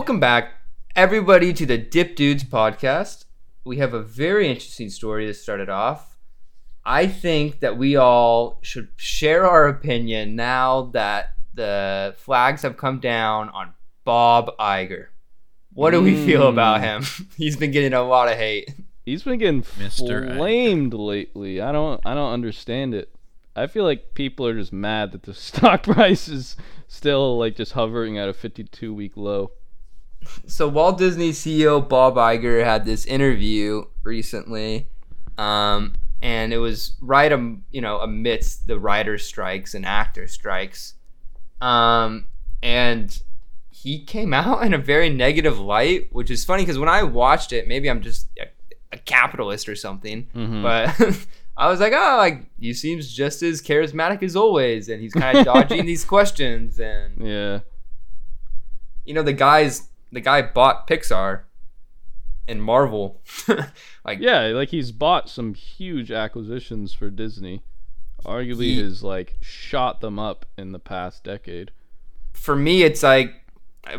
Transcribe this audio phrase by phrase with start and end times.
[0.00, 0.54] Welcome back,
[0.96, 3.26] everybody, to the Dip Dudes podcast.
[3.66, 6.16] We have a very interesting story to start it off.
[6.86, 12.98] I think that we all should share our opinion now that the flags have come
[12.98, 13.74] down on
[14.06, 15.08] Bob Iger.
[15.74, 16.54] What do we feel hmm.
[16.54, 17.04] about him?
[17.36, 18.72] He's been getting a lot of hate.
[19.04, 20.34] He's been getting Mr.
[20.34, 21.60] flamed lately.
[21.60, 23.14] I don't I don't understand it.
[23.54, 26.56] I feel like people are just mad that the stock price is
[26.88, 29.50] still like just hovering at a 52 week low.
[30.46, 34.86] So Walt Disney CEO Bob Iger had this interview recently,
[35.38, 40.94] um, and it was right, um, you know, amidst the writer strikes and actor strikes,
[41.60, 42.26] um,
[42.62, 43.22] and
[43.70, 47.52] he came out in a very negative light, which is funny because when I watched
[47.52, 48.46] it, maybe I'm just a,
[48.92, 50.62] a capitalist or something, Mhm.
[50.62, 51.26] but.
[51.56, 55.36] I was like, oh, like he seems just as charismatic as always, and he's kind
[55.36, 57.60] of dodging these questions, and Yeah.
[59.04, 61.42] you know the guys the guy bought Pixar
[62.48, 63.20] and Marvel.
[64.04, 67.62] like Yeah, like he's bought some huge acquisitions for Disney.
[68.24, 71.70] Arguably He- has like shot them up in the past decade.
[72.32, 73.34] for me it's like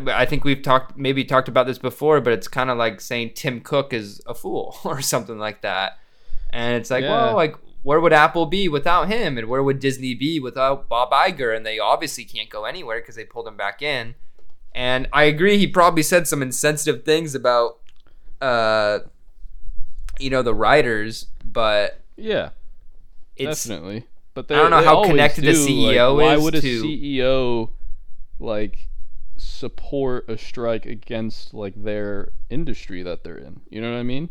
[0.06, 3.32] I think we've talked maybe talked about this before, but it's kind of like saying
[3.34, 5.98] Tim Cook is a fool or something like that.
[6.50, 7.10] And it's like, Yeah.
[7.26, 11.10] well, like where would Apple be without him and where would Disney be without Bob
[11.10, 14.14] Iger and they obviously can't go anywhere because they pulled him back in.
[14.74, 17.78] And I agree he probably said some insensitive things about
[18.40, 19.00] uh
[20.18, 22.50] you know the writers, but Yeah,
[23.36, 24.06] it's definitely.
[24.34, 27.70] But I don't know how connected the CEO like, Why is would a to- CEO
[28.38, 28.88] like
[29.36, 33.60] support a strike against like their industry that they're in?
[33.70, 34.30] You know what I mean?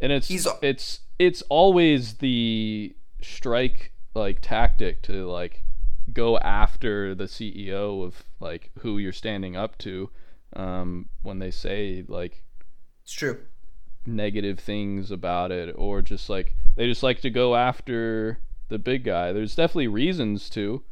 [0.00, 5.62] And it's He's- it's it's always the strike like tactic to like
[6.12, 10.10] go after the CEO of like who you're standing up to
[10.54, 12.42] um, when they say like
[13.02, 13.40] it's true.
[14.06, 18.38] negative things about it or just like they just like to go after
[18.68, 19.32] the big guy.
[19.32, 20.82] There's definitely reasons to.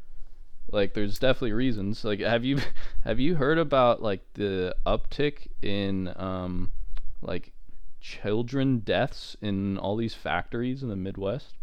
[0.70, 2.04] Like there's definitely reasons.
[2.04, 2.58] Like have you
[3.04, 6.72] have you heard about like the uptick in um
[7.20, 7.52] like
[8.00, 11.54] children deaths in all these factories in the midwest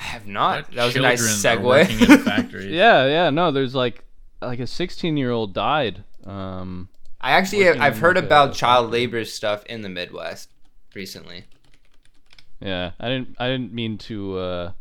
[0.00, 0.66] I have not.
[0.68, 2.70] What That was a nice children are in segue.
[2.70, 4.02] yeah yeah no there's like
[4.40, 6.88] like a 16 year old died um
[7.20, 10.48] I actually Working I've heard about child labor stuff in the Midwest
[10.94, 11.44] recently.
[12.60, 13.36] Yeah, I didn't.
[13.38, 14.72] I didn't mean to uh,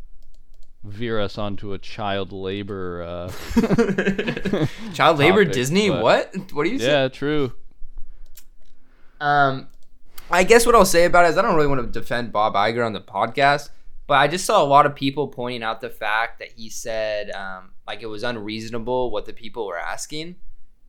[0.83, 3.03] veer us onto a child labor.
[3.03, 3.31] Uh,
[4.93, 5.89] child labor topic, Disney?
[5.89, 6.33] What?
[6.53, 6.87] What do you say?
[6.87, 7.53] Yeah, true.
[9.21, 9.67] Um,
[10.31, 12.53] I guess what I'll say about it is I don't really want to defend Bob
[12.53, 13.69] Iger on the podcast,
[14.09, 17.29] but I just saw a lot of people pointing out the fact that he said
[17.31, 20.35] um, like it was unreasonable what the people were asking,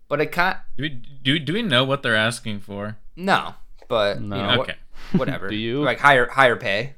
[0.09, 0.57] but it can't.
[0.77, 2.97] Do we, do, do we know what they're asking for?
[3.15, 3.55] No,
[3.89, 4.37] but No.
[4.37, 4.75] you know, Okay.
[5.13, 5.49] what, whatever.
[5.49, 5.83] Do you?
[5.83, 6.95] like higher higher pay?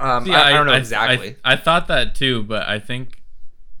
[0.00, 1.36] Um, See, I, I don't know exactly.
[1.44, 3.20] I, I thought that too, but I think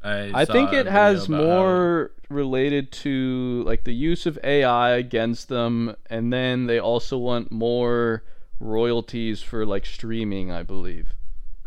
[0.02, 0.30] I.
[0.34, 4.38] I saw think it has video about how- more related to like the use of
[4.42, 8.24] AI against them, and then they also want more
[8.60, 10.50] royalties for like streaming.
[10.50, 11.14] I believe.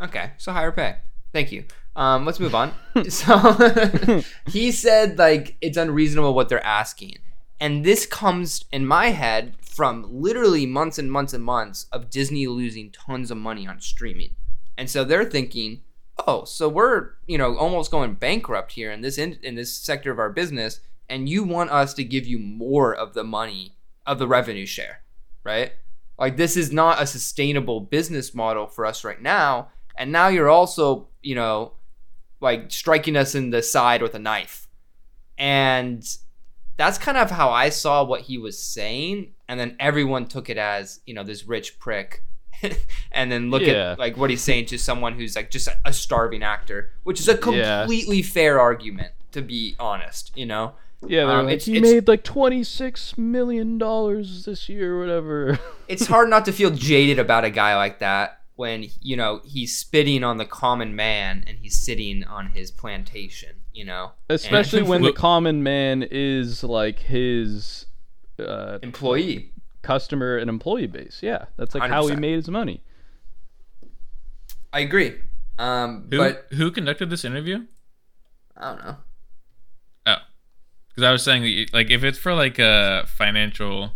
[0.00, 0.96] Okay, so higher pay.
[1.32, 1.64] Thank you.
[1.94, 2.72] Um, let's move on.
[3.08, 7.18] so he said like it's unreasonable what they're asking,
[7.60, 12.46] and this comes in my head from literally months and months and months of Disney
[12.46, 14.34] losing tons of money on streaming,
[14.76, 15.82] and so they're thinking,
[16.26, 20.10] oh, so we're you know almost going bankrupt here in this in, in this sector
[20.10, 23.76] of our business, and you want us to give you more of the money
[24.06, 25.02] of the revenue share,
[25.44, 25.72] right?
[26.22, 29.70] Like this is not a sustainable business model for us right now.
[29.96, 31.72] And now you're also, you know,
[32.40, 34.68] like striking us in the side with a knife.
[35.36, 36.08] And
[36.76, 39.32] that's kind of how I saw what he was saying.
[39.48, 42.22] And then everyone took it as, you know, this rich prick.
[43.10, 43.92] and then look Yeah.
[43.92, 47.28] at like what he's saying to someone who's like just a, starving actor, which is
[47.28, 47.80] a Yeah.
[47.80, 50.74] completely fair argument, to be honest, you know?
[51.06, 54.96] Yeah, they're Um, like, it's- he it's- made like twenty six million dollars this year,
[54.96, 55.58] or whatever.
[55.88, 59.76] it's hard not to feel jaded about a guy like that when you know he's
[59.76, 64.88] spitting on the common man and he's sitting on his plantation you know Especially And-
[64.90, 67.86] when the common man is like his
[68.38, 69.52] uh, employee
[69.82, 71.18] customer and employee base.
[71.22, 72.82] Yeah, that's like how he made his money.
[74.72, 75.14] i agree
[75.58, 77.66] um Who but who conducted this interview?
[78.56, 78.96] i don't know
[80.94, 83.92] because I was saying that you- like if it's for like a financial,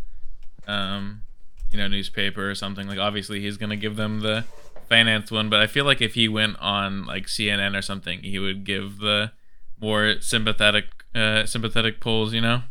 [0.67, 1.23] um,
[1.71, 4.45] you know, newspaper or something, like obviously he's gonna give them the
[4.89, 5.49] finance one.
[5.49, 8.99] But I feel like if he went on like CNN or something, he would give
[8.99, 9.33] the
[9.81, 12.33] more sympathetic, uh, sympathetic polls.
[12.33, 12.63] You know?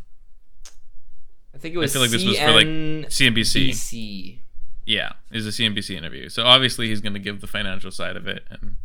[1.54, 3.70] I think it was I feel like this was for, like, CNBC.
[3.70, 4.38] CNBC.
[4.84, 6.28] Yeah, is a CNBC interview.
[6.28, 8.76] So obviously he's going to give the financial side of it and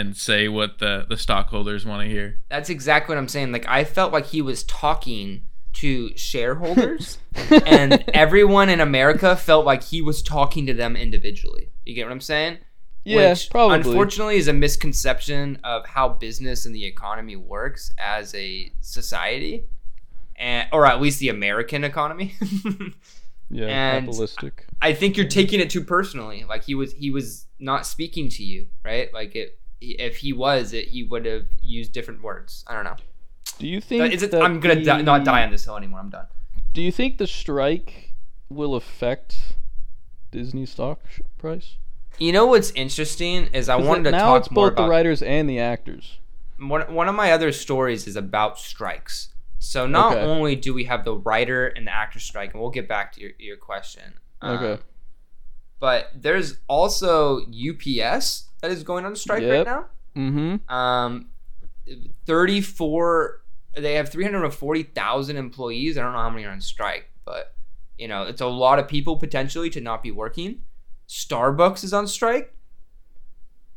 [0.00, 2.38] and say what the the stockholders want to hear.
[2.48, 3.52] That's exactly what I'm saying.
[3.52, 5.42] Like I felt like he was talking
[5.74, 7.18] to shareholders
[7.66, 11.70] and everyone in America felt like he was talking to them individually.
[11.84, 12.58] You get what I'm saying?
[13.04, 13.76] Yeah, Which, probably.
[13.76, 19.64] Unfortunately, is a misconception of how business and the economy works as a society,
[20.36, 22.34] and or at least the American economy.
[23.50, 24.66] Yeah, and- capitalistic.
[24.80, 26.44] I think you're taking it too personally.
[26.48, 29.12] Like he was, he was not speaking to you, right?
[29.12, 32.64] Like it, if he was, it, he would have used different words.
[32.66, 32.96] I don't know.
[33.58, 36.00] Do you think Is it, I'm gonna the, di- not die on this hill anymore.
[36.00, 36.26] I'm done.
[36.72, 38.12] Do you think the strike
[38.48, 39.36] will affect
[40.30, 41.00] Disney stock
[41.38, 41.76] price?
[42.18, 44.90] You know what's interesting is I wanted to now talk it's more both about the
[44.90, 46.18] writers and the actors.
[46.58, 49.28] one, one of my other stories is about strikes.
[49.58, 50.22] So not Okay.
[50.24, 53.20] only do we have the writer and the actor strike, and we'll get back to
[53.20, 54.14] your, your question.
[54.42, 54.82] um, Okay.
[55.78, 59.86] But there's also UPS that is going on strike right now.
[60.16, 60.72] Mm-hmm.
[60.74, 61.28] Um,
[62.26, 63.42] 34.
[63.76, 65.96] They have 340,000 employees.
[65.96, 67.54] I don't know how many are on strike, but
[67.98, 70.62] you know it's a lot of people potentially to not be working.
[71.08, 72.54] Starbucks is on strike.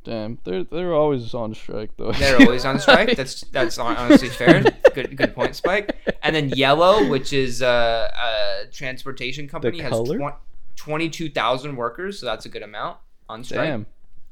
[0.03, 2.12] Damn, they're they're always on strike though.
[2.12, 3.15] They're always on strike.
[3.18, 4.63] That's that's honestly fair.
[4.94, 5.95] Good good point, Spike.
[6.21, 10.18] And then Yellow, which is a, a transportation company, has color?
[10.18, 10.33] twen-
[10.75, 12.97] 22,000 workers, so that's a good amount
[13.29, 13.68] on strike.
[13.68, 13.86] Damn,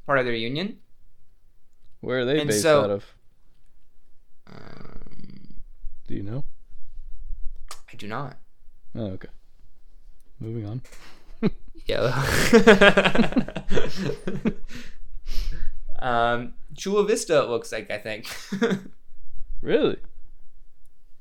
[0.06, 0.78] Part of their union.
[2.00, 3.04] where are they And based so- out of?
[4.46, 5.54] Um,
[6.06, 6.44] Do you know?
[7.92, 8.36] I do not.
[8.94, 9.28] Oh, okay.
[10.40, 10.82] Moving on.
[11.86, 12.22] yeah.
[16.00, 17.90] um, Chula Vista, it looks like.
[17.90, 18.26] I think.
[19.62, 19.98] Really?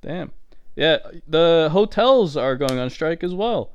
[0.01, 0.31] Damn.
[0.75, 3.71] Yeah, the hotels are going on strike as well.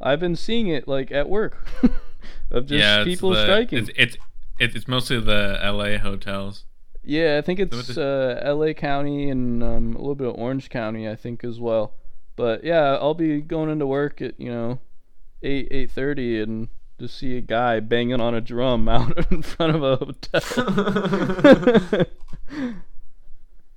[0.00, 1.68] I've been seeing it like at work
[2.50, 3.80] of just yeah, people the- striking.
[3.80, 4.16] It's, it's
[4.58, 5.98] it's it's mostly the L.A.
[5.98, 6.64] hotels.
[7.04, 8.74] Yeah, I think what it's the- uh, L.A.
[8.74, 11.92] County and um, a little bit of Orange County, I think as well.
[12.34, 14.80] But yeah, I'll be going into work at you know
[15.42, 16.68] eight eight thirty and
[16.98, 22.06] just see a guy banging on a drum out in front of a hotel.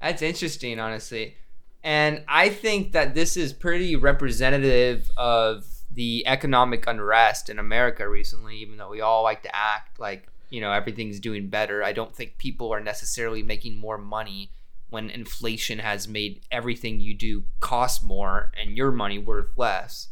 [0.02, 1.36] That's interesting, honestly.
[1.84, 8.58] And I think that this is pretty representative of the economic unrest in America recently,
[8.58, 11.84] even though we all like to act like, you know, everything's doing better.
[11.84, 14.52] I don't think people are necessarily making more money
[14.90, 20.10] when inflation has made everything you do cost more and your money worth less.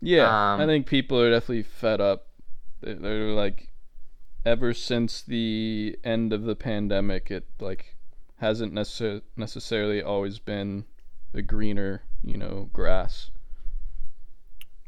[0.00, 2.28] yeah, Um, I think people are definitely fed up.
[2.80, 3.68] They're, like,
[4.44, 7.96] ever since the end of the pandemic, it like
[8.36, 10.84] hasn't necessar- necessarily always been
[11.32, 13.30] the greener, you know, grass.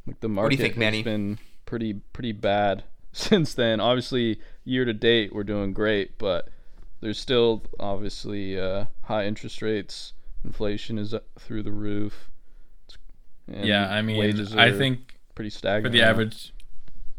[0.06, 1.02] Like the do you market think, has Manny?
[1.02, 3.80] been pretty pretty bad since then.
[3.80, 6.48] Obviously, year to date we're doing great, but
[7.00, 10.12] there's still obviously uh, high interest rates.
[10.44, 12.30] Inflation is through the roof.
[13.48, 15.92] yeah, I mean, wages I think pretty for stagnant.
[15.92, 16.52] the average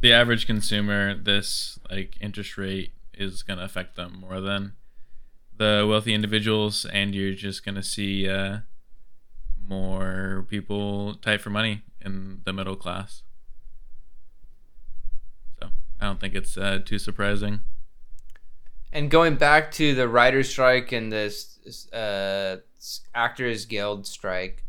[0.01, 4.73] the average consumer, this like interest rate is gonna affect them more than
[5.57, 8.59] the wealthy individuals, and you're just gonna see uh,
[9.67, 13.23] more people tight for money in the middle class.
[15.99, 17.61] So I don't think it's uh, too surprising.
[18.91, 21.59] And going back to the writer's strike and this
[21.93, 22.57] uh,
[23.13, 24.63] actors guild strike,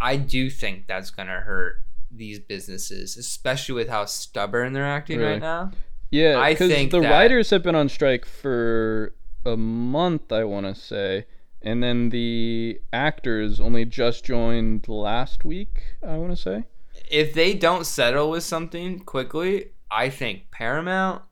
[0.00, 5.32] I do think that's gonna hurt these businesses, especially with how stubborn they're acting Really?
[5.32, 5.72] right now.
[6.10, 9.14] Yeah, I think the that- writers have been on strike for
[9.44, 11.26] a month, I want to say,
[11.62, 15.82] and then the actors only just joined last week.
[16.06, 16.64] I want to say.
[17.10, 21.22] If they don't settle with something quickly, I think Paramount,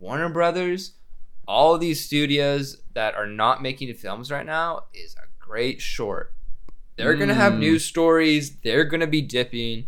[0.00, 0.92] Warner Brothers,
[1.46, 6.34] all of these studios that are not making films right now is a great short.
[6.96, 7.58] They're gonna have Mm.
[7.60, 8.56] news stories.
[8.58, 9.86] They're gonna be dipping.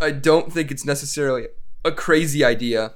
[0.00, 1.46] I don't think it's necessarily
[1.84, 2.94] a crazy idea.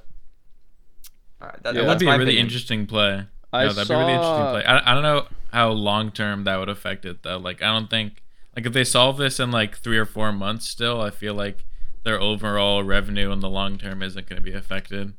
[1.41, 2.45] All right, that, Yeah, That would be a really opinion.
[2.45, 3.25] interesting play.
[3.53, 4.63] I no, that'd be really interesting saw- play.
[4.65, 7.37] I, I don't know how long term that would affect it though.
[7.37, 8.21] Like I don't think
[8.55, 11.63] like if they solve this in like three or four months still, I feel like
[12.07, 15.13] their overall revenue in the long term isn't going to be affected.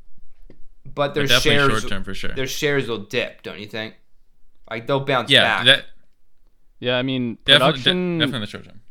[0.85, 2.33] But their But shares, short term for sure.
[2.33, 3.93] their shares will dip, don't you think?
[4.69, 5.65] Like they'll bounce Yeah, back.
[5.65, 5.85] that
[6.79, 8.17] Yeah, I mean, definitely, production.
[8.17, 8.81] definitely in the short term.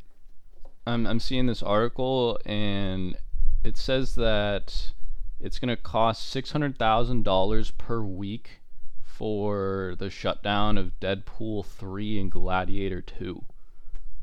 [0.87, 3.17] I'm I'm seeing this article and
[3.65, 4.93] it says that
[5.41, 8.61] it's gonna cost six hundred thousand dollars per week
[9.03, 13.43] for the shutdown of Deadpool three and Gladiator two.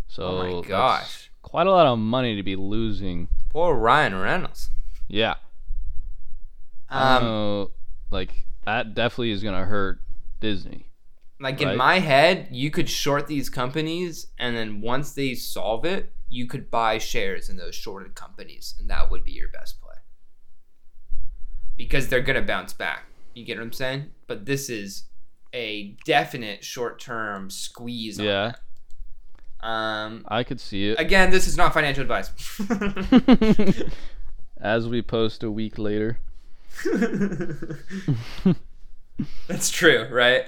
[0.08, 1.25] So Oh my gosh.
[1.46, 3.28] Quite a lot of money to be losing.
[3.50, 4.70] Poor Ryan Reynolds.
[5.06, 5.36] Yeah.
[6.88, 7.70] Um, know,
[8.10, 10.00] like that definitely is gonna hurt
[10.40, 10.86] Disney.
[11.38, 16.12] like in my head, you could short these companies, and then once they solve it,
[16.28, 19.94] you could buy shares in those shorted companies, and that would be your best play.
[21.76, 23.04] Because they're gonna bounce back.
[23.34, 24.10] You get what I'm saying?
[24.26, 25.04] But this is
[25.54, 28.18] a definite short-term squeeze.
[28.18, 28.46] on Yeah.
[28.48, 28.60] that.
[29.60, 30.24] Um.
[30.28, 31.00] I could see it.
[31.00, 32.30] Again, this is not financial advice.
[34.60, 36.18] As we post a week later.
[39.48, 40.44] That's true, right?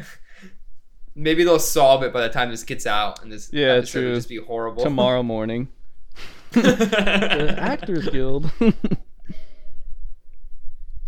[1.15, 4.09] Maybe they'll solve it by the time this gets out, and this Yeah, episode true.
[4.11, 4.83] will just be horrible.
[4.83, 5.69] Tomorrow morning.
[6.53, 8.51] The Actors Guild.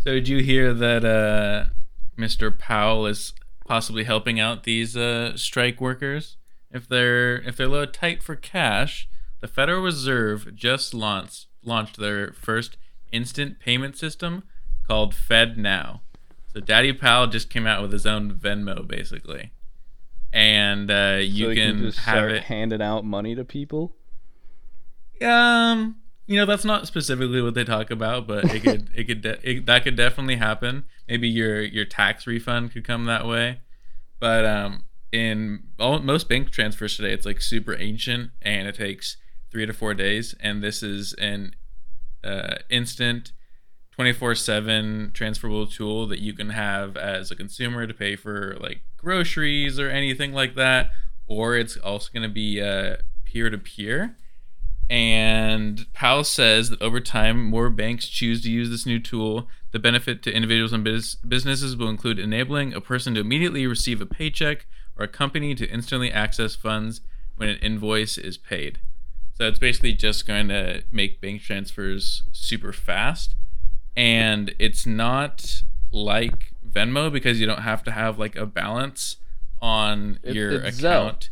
[0.03, 1.65] So did you hear that uh,
[2.19, 2.57] Mr.
[2.57, 3.33] Powell is
[3.67, 6.37] possibly helping out these uh, strike workers?
[6.73, 9.09] If they're if they're low tight for cash,
[9.41, 12.77] the Federal Reserve just launched launched their first
[13.11, 14.43] instant payment system
[14.87, 16.01] called Fed Now.
[16.53, 19.51] So Daddy Powell just came out with his own Venmo basically,
[20.33, 22.43] and uh, you so can, just have it.
[22.43, 23.95] handing out money to people.
[25.21, 25.97] Um,
[26.27, 29.49] you know that's not specifically what they talk about, but it could it could de-
[29.49, 30.85] it, that could definitely happen.
[31.07, 33.59] Maybe your your tax refund could come that way,
[34.19, 39.17] but um, in all, most bank transfers today, it's like super ancient and it takes
[39.51, 41.55] three to four days, and this is an
[42.23, 43.31] uh, instant.
[43.99, 49.77] 24/7 transferable tool that you can have as a consumer to pay for like groceries
[49.77, 50.91] or anything like that
[51.27, 54.15] or it's also going to be uh, peer-to-peer
[54.91, 59.47] and Powell says that over time, more banks choose to use this new tool.
[59.71, 64.01] The benefit to individuals and bus- businesses will include enabling a person to immediately receive
[64.01, 64.65] a paycheck
[65.01, 67.01] or a company to instantly access funds
[67.35, 68.79] when an invoice is paid.
[69.33, 73.35] So it's basically just going to make bank transfers super fast.
[73.97, 79.17] And it's not like Venmo because you don't have to have like a balance
[79.61, 81.07] on It- your it's Zelle.
[81.07, 81.29] account.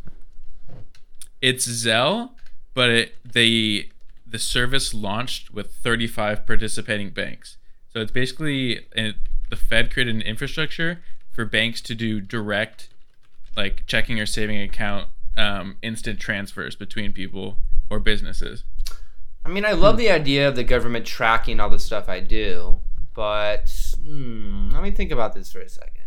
[1.41, 2.31] It's Zelle,
[2.73, 3.91] but it, they
[4.27, 7.57] the service launched with 35 participating banks.
[7.91, 9.11] So it's basically uh
[9.49, 12.89] the Fed created an infrastructure for banks to do direct,
[13.55, 17.57] like checking or saving account, um, instant transfers between people
[17.89, 18.63] or businesses.
[19.45, 22.81] I mean, I love the idea of the government tracking all the stuff I do,
[23.13, 26.03] but hmm, let me think about this for a second.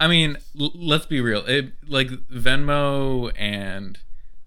[0.00, 1.44] I mean, l- let's be real.
[1.46, 3.98] It like Venmo and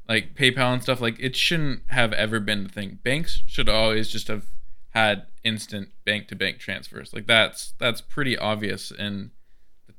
[0.08, 3.00] like PayPal and stuff like it shouldn't have ever been the thing.
[3.04, 4.48] Banks should always just have
[4.90, 7.14] had instant bank to bank transfers.
[7.14, 9.39] Like that's that's pretty obvious in the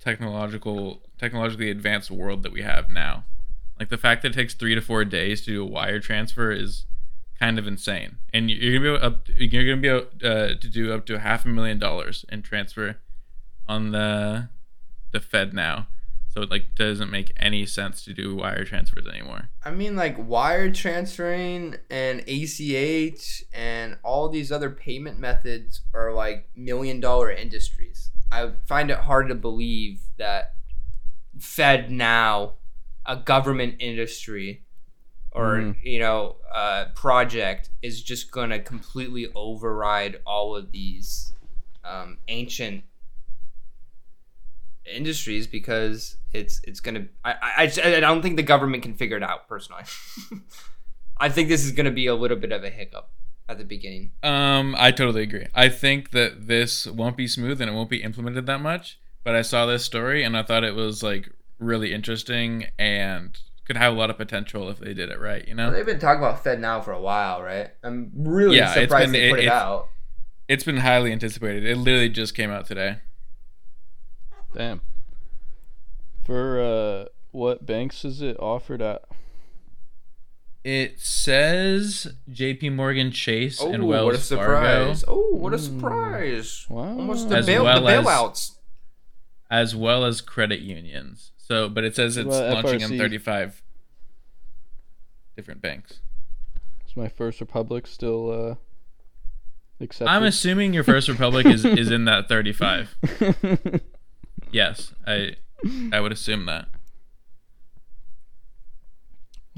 [0.00, 3.24] technological technologically advanced world that we have now.
[3.78, 6.50] Like the fact that it takes 3 to 4 days to do a wire transfer
[6.50, 6.86] is
[7.38, 8.18] kind of insane.
[8.32, 11.44] And you're to be up you're to be able uh, to do up to half
[11.44, 12.96] a million dollars in transfer
[13.66, 14.48] on the
[15.12, 15.88] the Fed now.
[16.28, 19.48] So it like doesn't make any sense to do wire transfers anymore.
[19.64, 26.48] I mean, like wire transferring and ACH and all these other payment methods are like
[26.54, 28.09] million dollar industries.
[28.32, 30.54] I find it hard to believe that
[31.38, 32.54] Fed now,
[33.06, 34.64] a government industry,
[35.32, 35.76] or Mhm.
[35.84, 41.32] you know, uh, project is just gonna completely override all of these
[41.84, 42.84] um, ancient
[44.84, 49.16] industries because it's it's gonna I, I I I don't think the government can figure
[49.16, 49.84] it out personally.
[51.18, 53.10] I think this is gonna be a little bit of a hiccup
[53.50, 54.12] at the beginning.
[54.22, 55.46] Um, I totally agree.
[55.54, 58.98] I think that this won't be smooth and it won't be implemented that much.
[59.24, 61.28] But I saw this story and I thought it was like
[61.58, 65.46] really interesting and could have a lot of potential if they did it right.
[65.46, 67.70] You know, They've been talking about Fed now for a while, right?
[67.82, 69.88] I'm really Yeah, surprised been- they put it- it, it's- out.
[70.48, 71.64] it's been highly anticipated.
[71.64, 72.96] It literally just came out today.
[74.54, 74.80] Damn.
[76.24, 79.02] For uh, what banks is it offered at?
[80.62, 82.70] It says J.P.
[82.70, 85.04] Morgan Chase Oh, and Wells what a Fargo, surprise!
[85.08, 85.60] Oh, what a Mm.
[85.60, 86.66] surprise!
[86.68, 86.82] Wow.
[86.98, 88.56] Almost the, As bail, well the bailouts.
[89.50, 91.32] as well as credit unions.
[91.38, 93.62] So, but it says it's What about launching in 35
[95.36, 96.00] different banks.
[96.86, 98.54] Is my First Republic still uh,
[99.82, 100.10] accepted?
[100.12, 102.96] I'm assuming your First Republic is is in that 35.
[104.52, 105.36] Yes, I
[105.92, 106.66] I would assume that.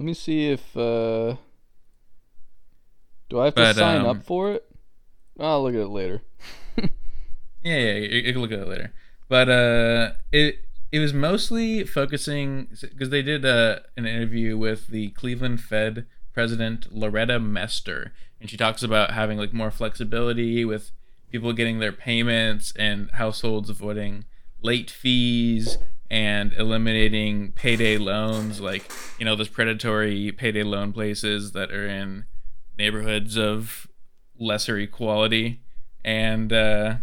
[0.02, 1.36] Let me see if uh,
[3.28, 4.68] do I have to But, sign um, up for it?
[5.38, 6.22] I'll look at it later.
[7.62, 8.92] Yeah, yeah, you, you can look at it later.
[9.28, 15.10] But uh, it it was mostly focusing because they did uh, an interview with the
[15.10, 20.90] Cleveland Fed president Loretta Mester, and she talks about having like more flexibility with
[21.30, 24.24] people getting their payments and households avoiding
[24.62, 25.78] late fees
[26.12, 28.84] and eliminating payday loans like
[29.18, 32.26] you know those predatory payday loan places that are in
[32.78, 33.88] neighborhoods of
[34.38, 35.60] lesser equality
[36.04, 36.96] and uh,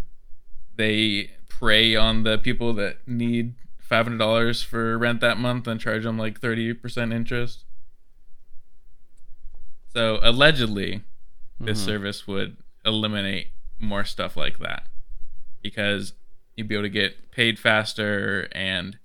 [0.75, 3.55] they prey on the people that need
[3.89, 7.65] $500 for rent that month and charge them like 30% interest
[9.91, 11.01] so allegedly
[11.59, 11.85] this Mhm.
[11.85, 13.47] service would eliminate
[13.79, 14.87] more stuff like that
[15.61, 16.13] because
[16.59, 18.99] you'd be able to get paid faster and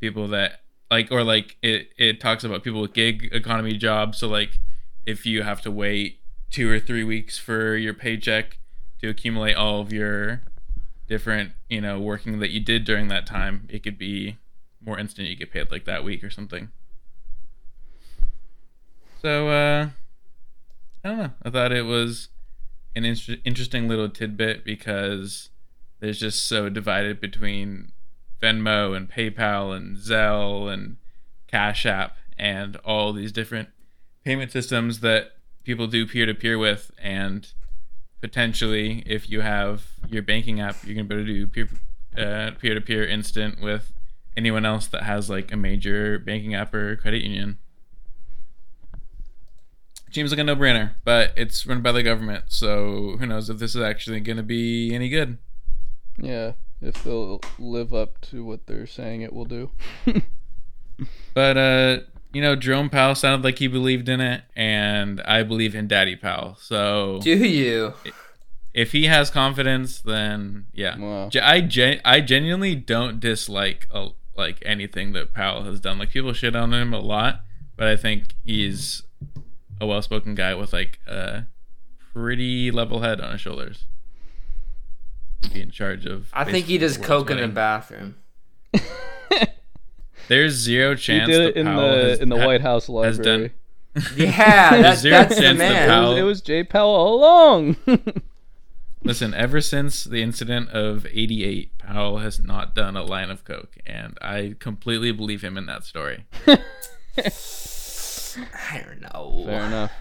[0.00, 0.60] people that
[0.90, 4.18] like or like it it talks about people with gig economy jobs.
[4.18, 4.58] So like
[5.06, 6.20] if you have to wait
[6.50, 8.58] two or three weeks for your paycheck
[9.00, 10.42] to accumulate all of your
[11.08, 14.36] different you know working that you did during that time it could be
[14.84, 16.70] more instant you get paid like that week or something.
[19.22, 19.88] So uh
[21.04, 21.30] i don't know.
[21.42, 22.28] I thought it was
[22.94, 25.50] an inter- interesting little tidbit because
[26.00, 27.92] there's just so divided between
[28.42, 30.96] Venmo and PayPal and Zelle and
[31.46, 33.70] Cash App and all these different
[34.24, 35.32] payment systems that
[35.64, 36.90] people do peer to peer with.
[36.98, 37.50] And
[38.20, 41.68] potentially if you have your banking app you're going to be able to do peer
[42.16, 43.92] uh, to peer instant with
[44.36, 47.58] anyone else that has like a major banking app or credit union.
[50.10, 53.74] Seems like a no-brainer but it's run by the government so who knows if this
[53.74, 55.38] is actually going to be any good
[56.18, 59.70] Yeah, if they'll live up to what they're saying it will do.
[61.34, 61.98] But uh,
[62.32, 66.16] you know, Jerome Powell sounded like he believed in it, and I believe in Daddy
[66.16, 66.56] Powell.
[66.58, 67.94] So Do you?
[68.72, 70.98] if he has confidence, then yeah.
[70.98, 71.30] Wow.
[71.42, 75.98] I gen- I genuinely don't dislike uh, like anything that Powell has done.
[75.98, 77.40] Like people shit on him a lot,
[77.76, 79.02] but I think he's
[79.78, 81.44] a well-spoken guy with like a
[82.14, 83.84] pretty level head on his shoulders
[85.42, 86.28] to be in charge of.
[86.32, 88.16] I think he does basically the coke in the bathroom.
[90.28, 91.26] There's zero chance.
[91.28, 93.48] He did it in Powell the has in the White House has library.
[93.48, 93.50] done.
[94.16, 95.88] Yeah, that's, zero that's chance that man.
[95.88, 97.76] Powell- It was Jay Powell all along.
[99.02, 103.78] Listen, ever since the incident of 88, Powell has not done a line of coke,
[103.86, 106.26] and I completely believe him in that story.
[107.16, 109.42] I don't know.
[109.46, 109.92] Fair enough.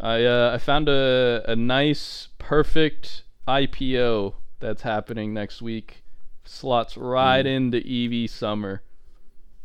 [0.00, 6.04] I uh, I found a a nice perfect IPO that's happening next week.
[6.44, 7.48] Slots right hmm.
[7.48, 8.82] into EV summer.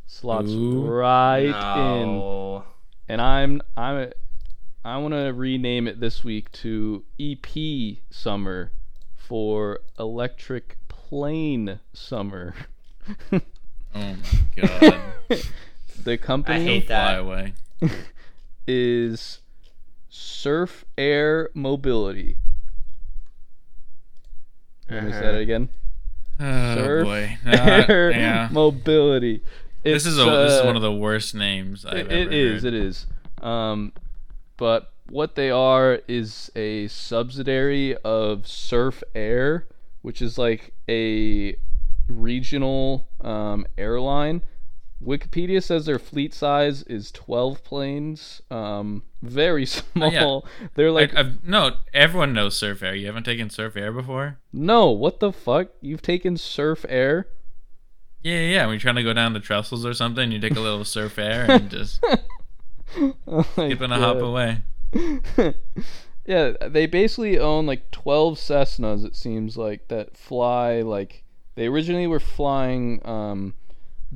[0.07, 0.85] Slots Ooh.
[0.87, 2.63] right in.
[3.07, 4.11] And I'm I'm
[4.83, 8.71] I want to rename it this week to EP Summer
[9.15, 12.55] for Electric Plane Summer.
[13.31, 13.41] Oh
[13.93, 14.15] my
[14.67, 15.01] god.
[16.03, 17.19] the company I hate Fly that.
[17.19, 17.53] away.
[18.67, 19.39] is
[20.09, 22.37] Surf Air Mobility.
[24.89, 25.31] Let me say Uh-huh.
[25.31, 25.69] that again.
[26.39, 27.37] Oh Surf boy.
[27.45, 28.49] Uh, Air yeah.
[28.51, 29.41] Mobility.
[29.83, 32.13] This is a It's, this is uh, one of the worst names I've it, ever
[32.31, 32.63] it is.
[32.63, 32.73] heard.
[32.73, 33.07] It is.
[33.41, 33.93] Um,
[34.57, 39.67] but what they are is a subsidiary of Surf Air,
[40.01, 41.55] which is like a
[42.07, 44.41] regional um, airline.
[45.05, 48.41] Wikipedia says their fleet size is 12 planes.
[48.49, 49.65] Um, very
[49.95, 50.19] Oh, yeah.
[50.19, 50.45] small.
[50.73, 52.95] They're like, I, no, everyone knows Surf Air.
[52.95, 54.39] You haven't taken Surf Air before?
[54.51, 55.67] no, what the fuck?
[55.81, 57.27] You've taken Surf Air?
[58.23, 58.65] Yeah, yeah, yeah.
[58.65, 61.19] When you're trying to go down the trestles or something, you take a little Surf
[61.19, 62.03] Air and just
[63.27, 64.61] Oh skip and a hop away.
[66.25, 71.23] yeah, they basically own like 12 Cessnas, it seems like, that fly like
[71.55, 73.53] they originally were flying um,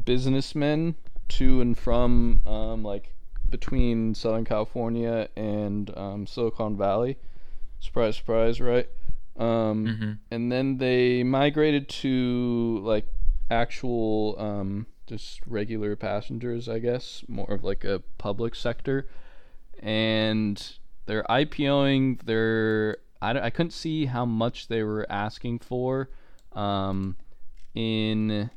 [0.06, 0.95] businessmen
[1.30, 3.13] to and from um, like
[3.49, 7.17] between Southern California and um, Silicon Valley.
[7.80, 8.88] Surprise, surprise, right?
[9.38, 13.08] Um, hmm and then they migrated to like
[13.49, 19.08] actual um, just regular passengers i guess more of like a public sector
[19.80, 20.73] and
[21.08, 26.10] they're ipoing they're I, I couldn't see how much they were asking for
[26.54, 27.17] um,
[27.73, 28.49] in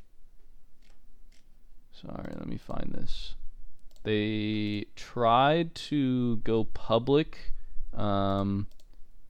[2.03, 3.35] sorry let me find this.
[4.05, 7.53] They tried to go public
[7.95, 8.67] um,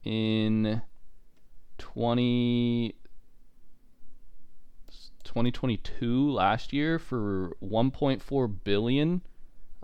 [0.03, 0.81] in
[1.77, 2.95] 20
[5.23, 9.21] 2022 last year for 1.4 billion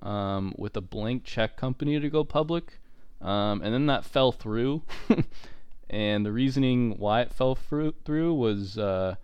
[0.02, 2.80] um, with a blank check company to go public.
[3.22, 4.84] Um, and then that fell through.
[5.90, 9.16] And the reasoning why it fell through, was uh,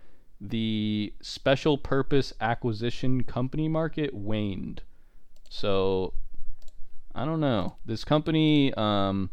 [0.50, 4.82] the special purpose acquisition company market waned
[5.50, 6.14] so
[7.14, 7.76] I don't know.
[7.86, 9.30] This company, um,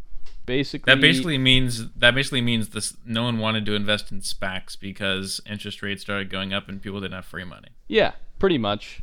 [0.47, 2.97] basically That basically means that basically means this.
[3.05, 7.01] No one wanted to invest in SPACs because interest rates started going up and people
[7.01, 7.69] didn't have free money.
[7.89, 9.03] Yeah, pretty much.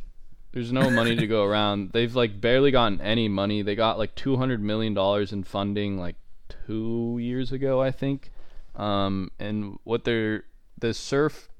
[0.52, 1.90] There's no money to go around.
[1.92, 3.60] They've like barely gotten any money.
[3.60, 6.16] They got like 200 million dollars in funding like
[6.66, 8.32] 2 years ago, I think.
[8.76, 10.44] Um and what they're
[10.78, 11.50] the surf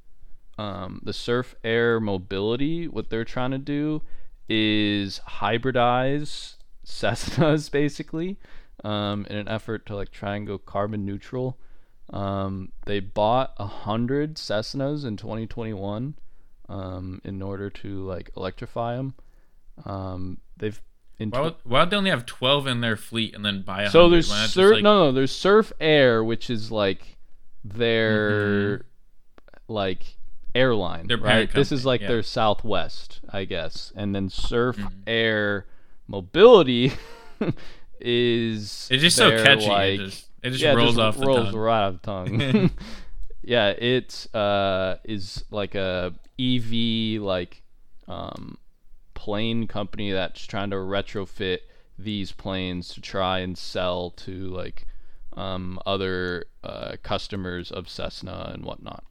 [0.60, 4.02] um the surf air mobility what they're trying to do
[4.48, 8.36] is hybridize Cessnas basically
[8.84, 11.58] um in an effort to like try and go carbon neutral.
[12.12, 16.16] Um, they bought a hundred Cessnas in 2021
[16.68, 19.14] um, in order to like electrify them.
[19.84, 20.80] Um, they've
[21.20, 23.82] in Why would, why would they only have twelve in their fleet and then buy
[23.84, 27.16] a so there's Why Sur- like- no no there's Surf Air which is like
[27.62, 28.86] their
[29.68, 30.16] like
[30.54, 31.08] airline Mm-hmm.
[31.08, 32.08] Their right parent this is like yeah.
[32.08, 34.92] their Southwest I guess and then Surf Mhm.
[35.06, 35.66] Air
[36.08, 36.92] Mobility
[38.00, 39.66] is It's just so catchy.
[39.68, 41.56] like, it just, it just yeah, rolls just off the rolls tongue.
[41.56, 42.70] right off the tongue.
[43.42, 47.62] yeah, it uh, is like a EV like
[48.08, 48.56] um,
[49.14, 51.58] plane company that's trying to retrofit
[51.98, 54.86] these planes to try and sell to like
[55.36, 59.04] um, other uh, customers of Cessna and whatnot.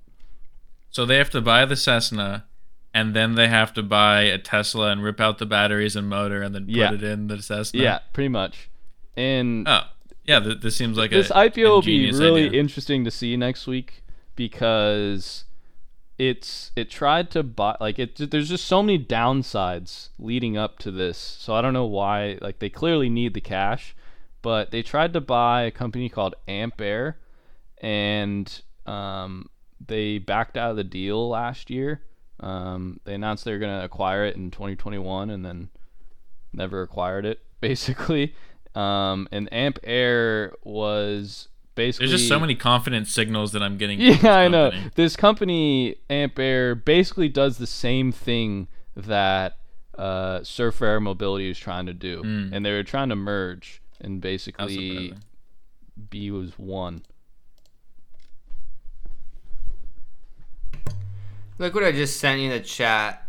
[0.92, 2.46] So they have to buy the Cessna,
[2.94, 6.42] and then they have to buy a Tesla and rip out the batteries and motor,
[6.42, 6.94] and then put Yeah.
[6.94, 7.82] it in the Cessna.
[7.82, 8.70] Yeah, pretty much.
[9.16, 9.84] And Oh,
[10.26, 10.40] yeah.
[10.40, 12.60] Th- this seems like this a IPO will be really idea.
[12.60, 14.04] interesting to see next week
[14.36, 15.46] because
[16.18, 20.92] it's it tried to buy like it there's just so many downsides leading up to
[20.92, 23.96] this so i don't know why like they clearly need the cash
[24.42, 27.16] but they tried to buy a company called Ampaire
[27.82, 29.50] and um,
[29.86, 32.02] they backed out of the deal last year
[32.42, 35.70] um, they announced they were going to acquire it in 2021 and then
[36.54, 38.34] never acquired it basically
[38.76, 44.00] um, and Ampaire was basically There's just so many confident signals that I'm getting.
[44.02, 44.72] yeah, I know.
[44.96, 49.58] This company, Ampaire, basically does the same thing that
[49.98, 52.54] uh, Surf Air Mobility is trying to do, Mm.
[52.54, 55.24] and they were trying to merge and basically surprising.
[56.10, 57.04] B was one.
[61.60, 63.28] Look what I just sent you in the chat.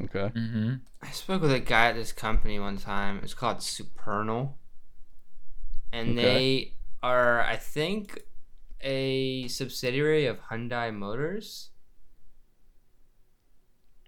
[0.00, 0.30] Okay.
[0.34, 0.80] Mhm.
[1.02, 3.20] I spoke with a guy at this company one time.
[3.22, 4.58] It's called Supernal.
[5.92, 6.22] And Okay.
[6.22, 6.72] they
[7.02, 8.18] are, I think,
[8.80, 11.68] a subsidiary of Hyundai Motors.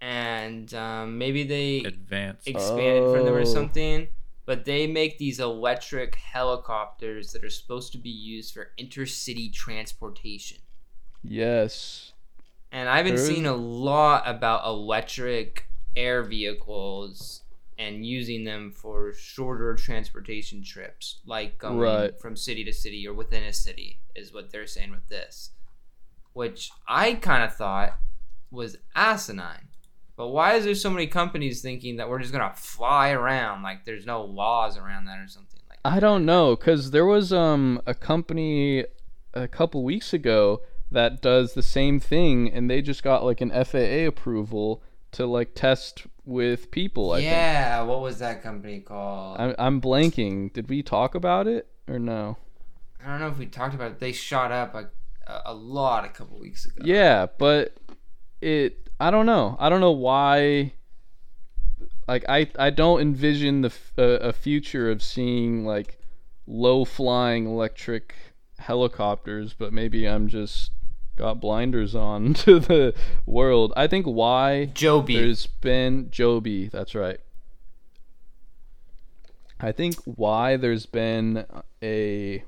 [0.01, 2.49] And um, maybe they Advanced.
[2.49, 3.45] expanded from them or Oh.
[3.45, 4.09] something.
[4.47, 10.59] But they make these electric helicopters that are supposed to be used for intercity transportation.
[11.23, 12.14] Yes.
[12.75, 17.43] And I've been seeing a lot about electric air vehicles
[17.79, 22.21] and using them for shorter transportation trips, like going Right.
[22.21, 25.51] from city to city or within a city, is what they're saying with this.
[26.33, 27.97] Which I kind of thought
[28.51, 29.69] was asinine.
[30.17, 33.85] But why is there so many companies thinking that we're just gonna fly around like
[33.85, 35.79] there's no laws around that or something like?
[35.85, 38.85] I don't know, cause there was um a company
[39.33, 40.61] a couple weeks ago
[40.91, 45.55] that does the same thing, and they just got like an FAA approval to like
[45.55, 47.13] test with people.
[47.13, 47.31] I think.
[47.31, 49.41] yeah, what was that company called?
[49.41, 50.53] I'm I'm blanking.
[50.53, 52.37] Did we talk about it or no?
[53.05, 54.01] I don't know if we talked about it.
[54.01, 54.91] They shot up a,
[55.45, 56.83] a lot a couple weeks ago.
[56.85, 57.77] Yeah, but
[58.41, 59.57] it I don't know.
[59.59, 60.73] I don't know why
[62.09, 65.99] like I I don't envision the a, a future of seeing like
[66.47, 68.15] low flying electric
[68.59, 70.71] helicopters, but maybe I'm just
[71.17, 72.95] got blinders on to the
[73.27, 73.73] world.
[73.77, 75.17] I think why Joby.
[75.17, 77.21] there's been Joby, that's right.
[79.61, 81.47] I think why there's been
[81.83, 82.45] a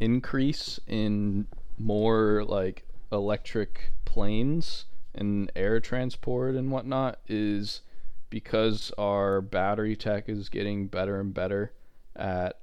[0.00, 1.46] increase in
[1.78, 7.82] more like electric planes and air transport and whatnot is
[8.30, 11.72] because our battery tech is getting better and better
[12.16, 12.58] at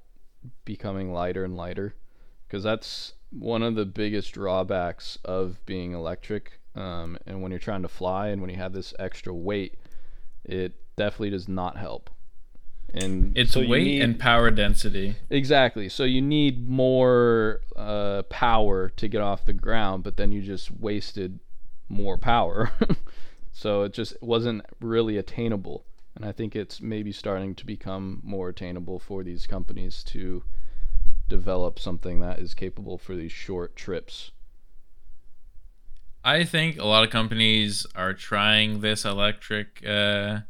[0.64, 1.94] becoming lighter and lighter
[2.46, 7.82] because that's one of the biggest drawbacks of being electric um, and when you're trying
[7.82, 9.74] to fly and when you have this extra weight
[10.44, 12.10] it definitely does not help
[12.94, 15.16] and It's so weight need- and power density.
[15.28, 15.88] Exactly.
[15.88, 20.70] So you need more uh, power to get off the ground, but then you just
[20.70, 21.40] wasted
[21.88, 22.70] more power.
[23.52, 25.84] so it just wasn't really attainable.
[26.16, 30.42] And I think it's maybe starting to become more attainable for these companies to
[31.28, 34.30] develop something that is capable for these short trips.
[36.24, 40.40] I think a lot of companies are trying this electric uh,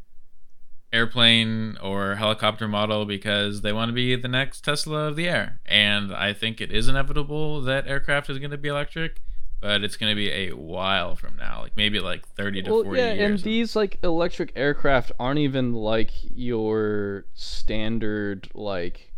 [0.92, 5.60] airplane or helicopter model because they want to be the next Tesla of the air.
[5.66, 9.20] And I think it is inevitable that aircraft is going to be electric,
[9.60, 12.84] but it's going to be a while from now, like maybe like 30 to Well,
[12.84, 13.30] 40 yeah, years.
[13.30, 19.12] and these like electric aircraft aren't even like your standard like,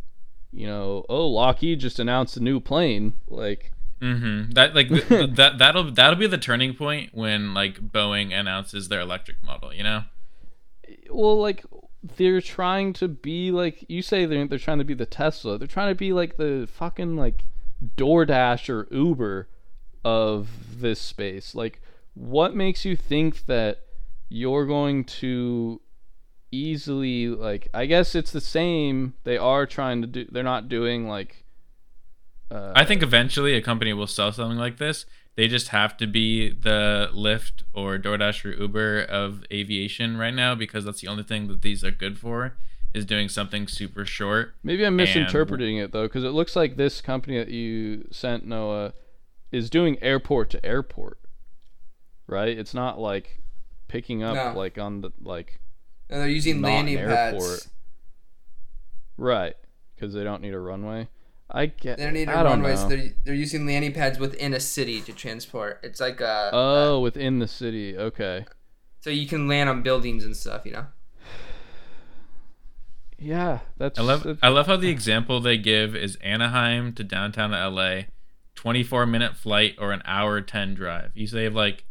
[0.52, 3.14] you know, oh Lockheed just announced a new plane.
[3.28, 4.52] Like, Mm-hmm.
[4.52, 8.88] That like th- th- that that'll that'll be the turning point when like Boeing announces
[8.88, 9.74] their electric model.
[9.74, 10.02] You know.
[11.10, 11.64] well, like
[12.16, 15.58] they're trying to be like you say they're they're trying to be the Tesla.
[15.58, 17.42] They're trying to be like the fucking like
[17.96, 19.48] DoorDash or Uber
[20.04, 21.54] of this space.
[21.54, 21.80] Like,
[22.14, 23.80] what makes you think that
[24.28, 25.80] you're going to
[26.50, 27.68] easily like?
[27.72, 29.14] I guess it's the same.
[29.24, 30.26] They are trying to do.
[30.30, 31.44] They're not doing like.
[32.50, 35.04] Uh, I think eventually a company will sell something like this.
[35.36, 40.56] They just have to be the Lyft or DoorDash or Uber of aviation right now
[40.56, 42.56] because that's the only thing that these are good for
[42.92, 44.54] is doing something super short.
[44.62, 48.94] Maybe I'm misinterpreting it though, because it looks like this company that you sent Noah
[49.52, 51.18] is doing airport to airport,
[52.26, 52.56] right?
[52.58, 53.40] It's not like
[53.88, 54.58] picking up No.
[54.58, 55.60] like on the like
[56.10, 57.34] And they're using landing an pads.
[57.34, 57.66] airport.
[59.16, 59.54] right
[59.94, 61.08] because they don't need a runway.
[61.50, 61.96] I get.
[61.96, 62.76] They don't need a I runway.
[62.76, 65.80] So they're they're using landing pads within a city to transport.
[65.82, 67.96] It's like a, Oh, within the city.
[67.96, 68.44] Okay.
[69.00, 70.86] so you can land on buildings and stuff, you know.
[73.18, 73.98] Yeah, that's.
[73.98, 78.02] I love that's- I love how the example they give is Anaheim to downtown LA,
[78.58, 81.12] 24 minute flight or an hour 10 drive.
[81.14, 81.84] You save like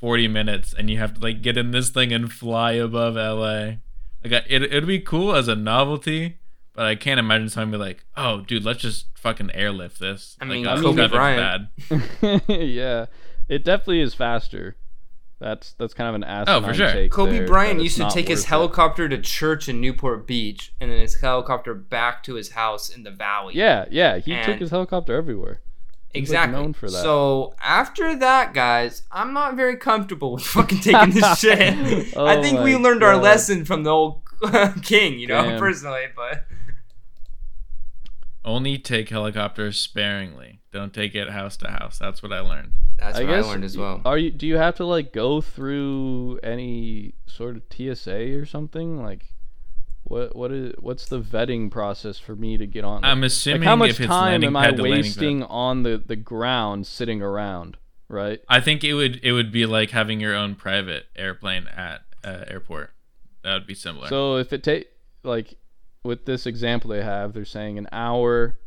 [0.00, 3.76] 40 minutes and you have to like get in this thing and fly above LA.
[4.22, 6.38] Like it it'd be cool as a novelty,
[6.74, 10.44] but I can't imagine someone be like, "Oh, dude, let's just fucking airlift this." I
[10.44, 11.68] Like, mean, uh, Kobe that Bryant.
[11.88, 12.42] bad.
[12.48, 13.06] yeah,
[13.48, 14.76] it definitely is faster.
[15.38, 16.92] That's that's kind of an asinine Oh, for sure.
[16.92, 18.48] take Kobe there, Bryant used to take his worth it.
[18.50, 23.04] helicopter to church in Newport Beach, and then his helicopter back to his house in
[23.04, 23.54] the valley.
[23.56, 25.62] Yeah, yeah, he took his helicopter everywhere.
[26.12, 26.60] He's, like, exactly.
[26.60, 27.02] known for that.
[27.02, 32.16] So after that, guys, I'm not very comfortable with fucking taking this shit.
[32.16, 34.22] Oh I Oh think we my learned our lesson from the old
[34.82, 35.58] king, you know, Damn.
[35.60, 36.46] personally, but
[38.44, 40.60] Only take helicopters sparingly.
[40.72, 41.98] Don't take it house to house.
[41.98, 42.72] That's what I learned.
[42.98, 44.00] that's I what I learned as well.
[44.04, 44.30] Are you?
[44.30, 49.02] Do you have to like go through any sort of TSA or something?
[49.02, 49.26] Like,
[50.10, 53.04] what what is what's the vetting process for me to get on?
[53.04, 55.06] I'm like, assuming how much if it's time am I pad to landing pad.
[55.06, 57.76] wasting on the the ground sitting around?
[58.08, 58.40] Right.
[58.48, 62.44] I think it would it would be like having your own private airplane at uh,
[62.48, 62.92] airport.
[63.44, 64.08] That would be similar.
[64.08, 64.88] So if it take
[65.22, 65.54] like
[66.02, 68.58] with this example they have, they're saying an hour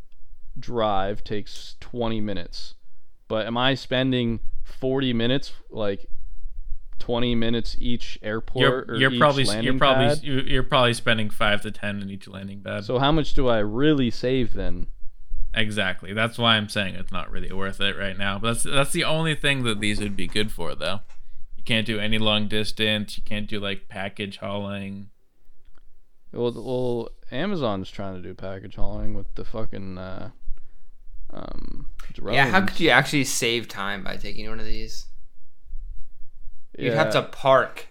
[0.58, 2.76] drive takes 20 minutes.
[3.28, 6.08] But am I spending 40 minutes like
[7.04, 10.24] 20 minutes each airport you're or you're each probably landing you're probably pad?
[10.24, 12.86] you- you're probably spending five to ten in each landing pad.
[12.86, 14.88] So how much do I really save then?
[15.54, 16.14] exactly.
[16.14, 18.40] That's why I'm saying it's not really worth it right now.
[18.40, 21.02] But that's that's the only thing that these would be good for, though.
[21.58, 23.18] You can't do any long distance.
[23.18, 25.10] You can't do like package hauling.
[26.32, 30.30] Well, well, Amazon's trying to do package hauling with the fucking uh,
[31.32, 32.36] um, drones.
[32.38, 35.08] Yeah, how could you actually save time by taking one of these?
[36.78, 37.88] You'd have to park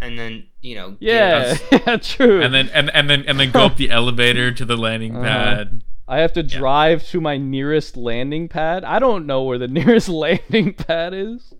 [0.00, 2.42] and then, you know, Yeah, yeah, true.
[2.42, 5.24] And then and, and then and then go up the elevator to the landing Uh-huh.
[5.24, 5.82] pad.
[6.06, 8.82] I have to drive to my nearest landing pad.
[8.84, 11.52] I don't know where the nearest landing pad is.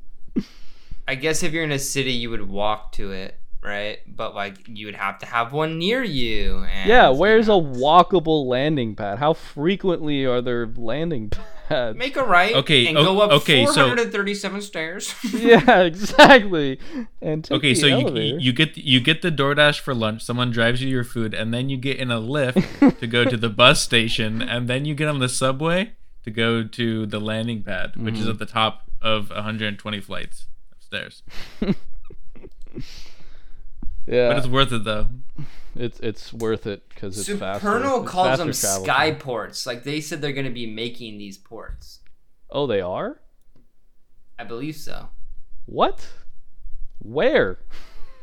[1.06, 3.98] I guess if you're in a city, you would walk to it, right?
[4.06, 6.58] But like, you would have to have one near you.
[6.70, 9.18] And, Yeah, you where's a walkable landing pad?
[9.18, 11.30] How frequently are there landing
[11.68, 11.98] pads?
[11.98, 12.54] Make a right.
[12.54, 15.14] Okay, And o- go up okay, so- 437 stairs.
[15.34, 16.78] yeah, exactly.
[17.20, 18.20] And take Okay, the so you, elevator.
[18.20, 20.22] you you get you get the DoorDash for lunch.
[20.24, 22.58] Someone drives you your food, and then you get in a lift
[23.00, 25.92] to go to the bus station, and then you get on the subway
[26.24, 28.22] to go to the landing pad, which Mm-hmm.
[28.22, 31.22] is at the top of 120 flights upstairs.
[34.08, 35.06] Yeah, But it's worth it though.
[35.76, 37.60] it's it's worth it because it's faster.
[37.66, 39.18] Supernal it's calls faster them travel sky time.
[39.20, 39.66] ports.
[39.66, 42.00] Like they said they're going to be making these ports.
[42.50, 43.20] Oh, they are.
[44.38, 45.08] I believe so.
[45.66, 46.08] What?
[47.00, 47.58] Where?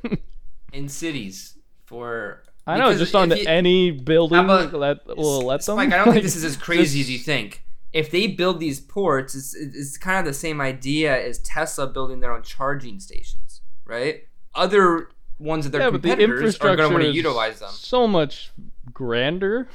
[0.74, 2.44] In cities for.
[2.68, 5.76] I know, just on you- any building about- that will let them.
[5.78, 7.62] Spike, I don't think this is as crazy as you think.
[7.94, 12.20] If they build these ports, it's, it's kind of the same idea as Tesla building
[12.20, 14.24] their own charging stations, right?
[14.54, 17.70] Other ones of their Yeah, but the competitors are going to want to utilize them.
[17.72, 18.52] so much
[18.94, 19.68] grander.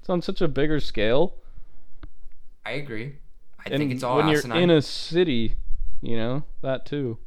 [0.00, 1.34] It's on such a bigger scale.
[2.64, 3.16] I agree.
[3.58, 4.56] I and think it's all when asinine.
[4.56, 5.56] you're in a city,
[6.00, 7.18] you know that too.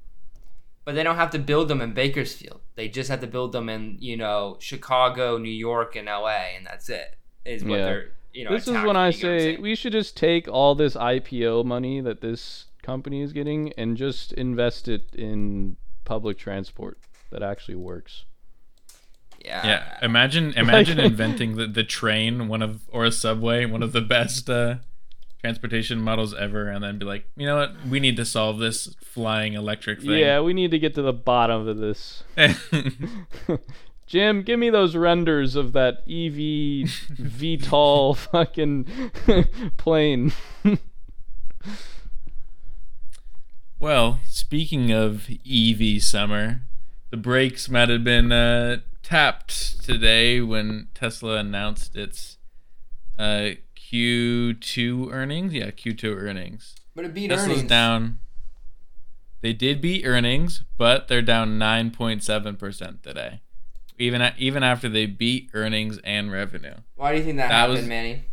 [0.85, 2.61] but they don't have to build them in Bakersfield.
[2.75, 6.55] They just have to build them in you know Chicago, New York, and L.A.
[6.55, 7.15] and that's it.
[7.45, 7.85] Is what Yeah.
[7.85, 8.51] they're you know.
[8.51, 10.95] this is when I you get what I'm say we should just take all this
[10.95, 16.97] IPO money that this company is getting and just invest it in public transport
[17.31, 18.25] that actually works.
[19.43, 19.65] yeah.
[19.65, 24.01] Yeah, imagine imagine inventing the, the train, one of or a subway, one of the
[24.01, 24.75] best uh,
[25.41, 28.93] transportation models ever, and then be like, you know what, we need to solve this
[29.01, 30.11] flying electric thing.
[30.11, 32.23] Yeah, we need to get to the bottom of this.
[34.07, 36.89] Jim, give me those renders of that EV
[37.37, 39.11] VTOL fucking
[39.77, 40.33] plane.
[43.79, 46.61] well, speaking of EV summer,
[47.09, 52.37] the brakes might have been uh, tapped today when Tesla announced its
[53.17, 55.53] uh, Q2 earnings.
[55.53, 56.75] Yeah, Q2 earnings.
[56.95, 57.69] But it beat Tesla's earnings.
[57.69, 58.19] down.
[59.41, 63.41] They did beat earnings, but they're down 9.7% today.
[63.97, 66.75] Even even after they beat earnings and revenue.
[66.95, 68.23] Why do you think that, That happened, was- Manny?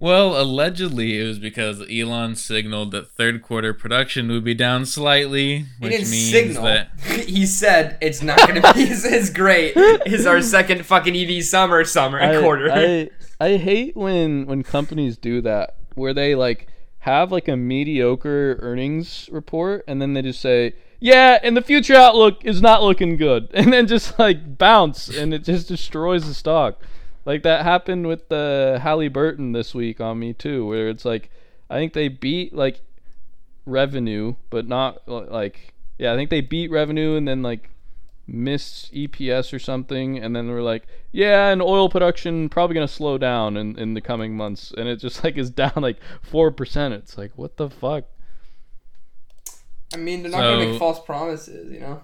[0.00, 5.58] Well, allegedly it was because Elon signaled that third quarter production would be down slightly,
[5.58, 6.64] He which didn't means signal.
[6.64, 6.90] that
[7.28, 11.42] he said it's not going to be as, as great as our second fucking EV
[11.44, 12.70] summer summer I, quarter.
[12.72, 16.68] I I hate when when companies do that where they like
[17.00, 21.94] have like a mediocre earnings report and then they just say yeah and the future
[21.94, 26.34] outlook is not looking good and then just like bounce and it just destroys the
[26.34, 26.82] stock
[27.28, 31.30] like that happened with the Halliburton this week on me too where it's like
[31.68, 32.80] I think they beat like
[33.66, 37.70] revenue but not like yeah I think they beat revenue and then like
[38.28, 43.16] missed EPS or something, and then we're like, yeah, and oil production probably gonna slow
[43.16, 46.94] down in, in the coming months, and it just like is down like four percent.
[46.94, 48.04] It's like what the fuck?
[49.92, 52.02] I mean, they're not going to make false promises, you know?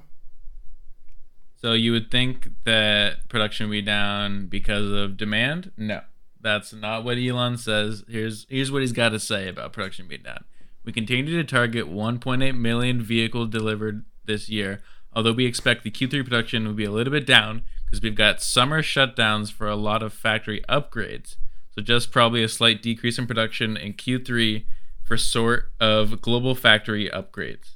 [1.65, 5.73] So you would think that production would be down because of demand?
[5.79, 6.03] No.
[6.39, 8.05] That's not what Elon says.
[8.07, 10.45] Here's here's what he's got to say about production being down.
[10.85, 14.83] We continue to target 1.8 million vehicles delivered this year,
[15.15, 18.43] although we expect the Q3 production will be a little bit down because we've got
[18.43, 21.37] summer shutdowns for a lot of factory upgrades.
[21.71, 24.67] So just probably a slight decrease in production in Q3
[25.03, 27.74] for sort of global factory upgrades.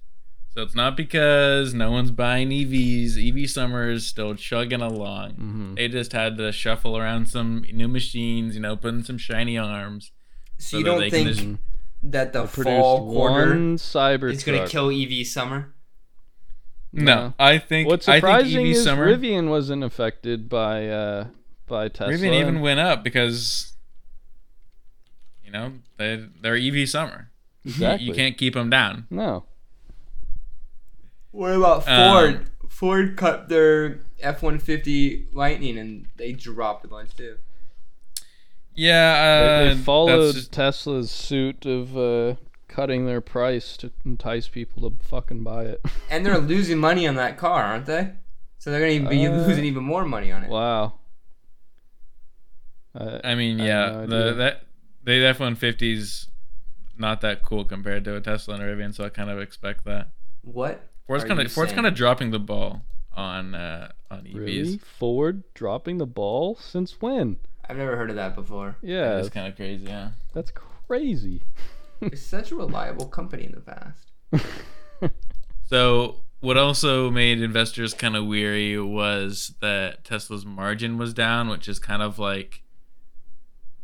[0.59, 3.17] So it's not because no one's buying EVs.
[3.17, 5.35] EV summer is still chugging along.
[5.35, 5.77] Mhm.
[5.77, 9.57] They just had to shuffle around some new machines, you know, put in some shiny
[9.57, 10.11] arms.
[10.59, 11.47] So, So you don't think just-
[12.03, 15.75] that the Produced fall quarter cyber is going to kill EV summer?
[16.93, 21.29] No, I think What's I surprising think EV is summer Rivian wasn't affected by uh
[21.69, 22.13] by Tesla.
[22.15, 23.75] Rivian even went up because
[25.45, 27.31] you know they they're EV summer.
[27.63, 28.07] You- exactly.
[28.09, 29.07] You can't keep them down.
[29.09, 29.45] No.
[31.31, 32.51] What about Um, Ford?
[32.69, 37.39] Ford cut their F one fifty Lightning and they dropped a bunch too.
[38.75, 42.37] Yeah, They, uh, they that's followed just- Tesla's suit of uh,
[42.69, 45.81] cutting their price to entice people to fucking buy it.
[46.11, 48.13] And they're losing money on that car, aren't they?
[48.59, 50.51] So they're going to be Uh, losing even more money on it.
[50.51, 50.95] wow.
[52.95, 54.63] Uh, I mean, I yeah, no the that
[55.05, 56.27] the F one fifty's
[56.97, 59.85] not that cool compared to a Tesla and a Rivian, so I kind of expect
[59.85, 60.11] that.
[60.43, 60.88] What?
[61.09, 62.83] Ford's kind of Ford's kind of dropping the ball
[63.15, 64.35] on uh, on EVs.
[64.35, 64.79] really?
[64.79, 67.39] Ford dropping the ball since when?
[67.69, 68.77] I've never heard of that before.
[68.81, 70.11] Yeah, It's kind of crazy, yeah.
[70.33, 71.43] that's crazy.
[72.01, 74.13] It's such a reliable company in the past.
[75.69, 81.69] So what also made investors kind of weary was that Tesla's margin was down, which
[81.69, 82.63] is kind of like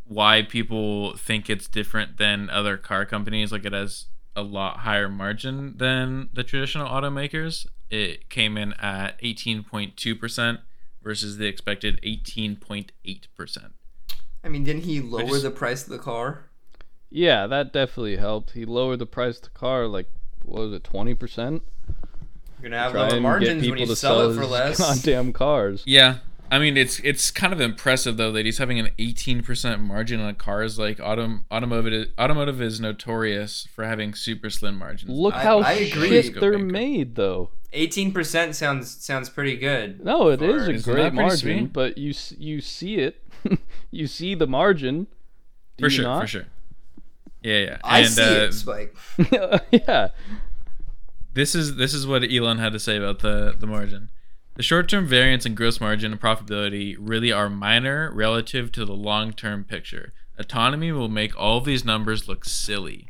[0.05, 3.53] why people think it's different than other car companies.
[3.53, 4.07] Like it has
[4.37, 7.67] a lot higher margin than the traditional automakers.
[7.91, 10.59] It came in at 18.2%
[11.03, 13.71] versus the expected 18.8%.
[14.43, 16.45] I mean, didn't he lower just- the price of the car?
[17.11, 18.51] Yeah, that definitely helped.
[18.53, 20.09] He lowered the price of the car like
[20.45, 21.63] what was it, twenty percent?
[22.61, 24.79] You're gonna have lower margins people when you to sell, sell it for his less.
[25.05, 25.83] goddamn cars.
[25.87, 26.17] Yeah.
[26.55, 30.37] I mean, it's it's kind of impressive though that he's having an 18% margin on
[30.37, 30.79] cars.
[30.79, 35.11] Like autom- automotive, automotive is notorious for having super slim margins.
[35.11, 36.23] Look I- how I agree.
[36.23, 36.73] shit they're bankrupt.
[36.73, 37.51] made, though.
[37.73, 40.05] Eighteen percent sounds sounds pretty good.
[40.05, 41.73] No, it For- is a great margin, sweet?
[41.73, 43.21] but you you see it,
[43.91, 45.09] you see the margin.
[45.77, 46.21] Do for sure, not?
[46.21, 46.45] for sure.
[47.43, 47.79] Yeah, yeah.
[47.83, 48.97] I and see uh, it, Spike.
[49.73, 50.11] yeah,
[51.33, 54.09] this is this is what Elon had to say about the the margin.
[54.55, 59.65] The short-term variance in gross margin and profitability really are minor relative to the long-term
[59.65, 60.13] picture.
[60.39, 63.09] Autonomy will make all of these numbers look silly,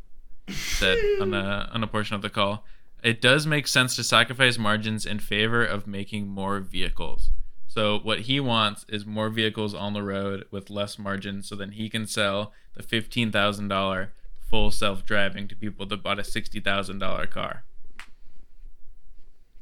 [0.49, 2.65] said on a on a portion of the call.
[3.03, 7.29] it does make sense to sacrifice margins in favor of making more vehicles.
[7.67, 11.73] So what he wants is more vehicles on the road with less margin, so then
[11.73, 14.13] he can sell the fifteen thousand dollar
[14.49, 17.65] full self driving to people that bought a sixty thousand dollar car.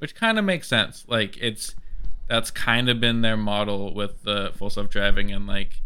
[0.03, 1.05] Which kind of makes sense.
[1.07, 1.77] Like it's
[2.27, 5.81] that's kind of been their model with the full self driving, and like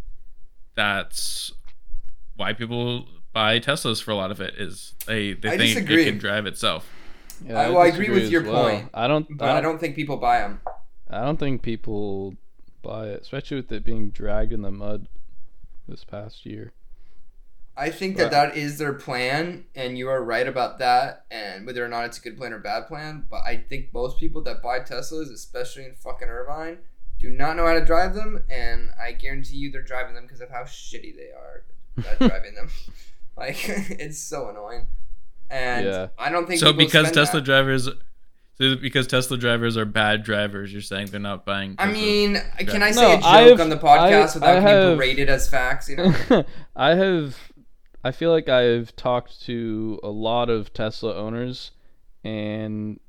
[0.74, 1.52] that's
[2.34, 6.02] why people buy Teslas for a lot of it is they they I think disagree.
[6.02, 6.88] it can drive itself.
[7.44, 8.70] Yeah, I- well, I agree with your well.
[8.70, 9.26] point, I don't.
[9.36, 10.62] But I don't think people buy them.
[11.10, 12.36] I don't think people
[12.80, 15.08] buy it, especially with it being dragged in the mud
[15.86, 16.72] this past year.
[17.78, 21.26] I think that that is their plan, and you are right about that.
[21.30, 24.18] And whether or not it's a good plan or bad plan, but I think most
[24.18, 26.78] people that buy Teslas, especially in fucking Irvine,
[27.18, 30.40] do not know how to drive them, and I guarantee you they're driving them because
[30.40, 31.64] of how shitty they are
[32.10, 32.68] at driving them.
[33.38, 34.86] Like it's so annoying,
[35.50, 36.06] and Yeah.
[36.18, 37.44] I don't think So people because spend Tesla that.
[37.44, 37.86] drivers,
[38.54, 41.74] so because Tesla drivers are bad drivers, you're saying they're not buying.
[41.78, 41.92] I Teslas.
[41.92, 44.62] mean, can I No, say a joke I've- on the podcast I- without I being
[44.66, 45.86] have- berated as facts?
[45.90, 46.44] You know.
[46.74, 47.36] I have.
[48.06, 51.72] I feel like I've talked to a lot of Tesla owners,
[52.22, 53.00] and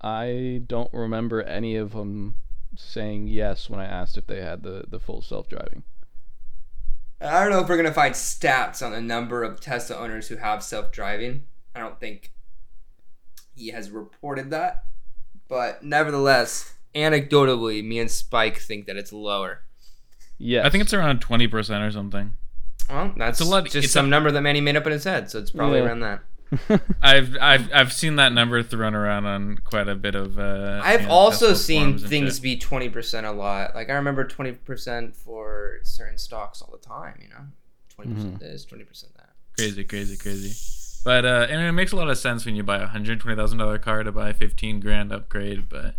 [0.00, 2.34] I don't remember any of them
[2.76, 5.84] saying yes when I asked if they had the, the full self driving.
[7.20, 10.34] I don't know if we're gonna find stats on the number of Tesla owners who
[10.38, 11.44] have self-driving.
[11.76, 12.32] I don't think
[13.54, 14.86] he has reported that,
[15.46, 19.62] but nevertheless, anecdotally, me and Spike think that it's lower.
[20.36, 22.32] Yeah, I think it's around twenty percent or something.
[22.90, 24.92] Well, that's It's a lot- just it's some a- number that Manny made up in
[24.92, 25.86] his head, so it's probably Yeah.
[25.86, 26.20] around that.
[27.02, 30.38] I've I've I've seen that number thrown around on quite a bit of.
[30.38, 32.42] Uh, I've also seen things shit.
[32.42, 33.74] be twenty percent a lot.
[33.74, 37.18] Like I remember twenty percent for certain stocks all the time.
[37.22, 37.46] You know,
[37.94, 39.30] 20 percent this, twenty percent that.
[39.56, 40.52] crazy, crazy, crazy.
[41.06, 43.34] But uh, and it makes a lot of sense when you buy a hundred twenty
[43.36, 45.94] thousand dollar car to buy a fifteen grand upgrade, but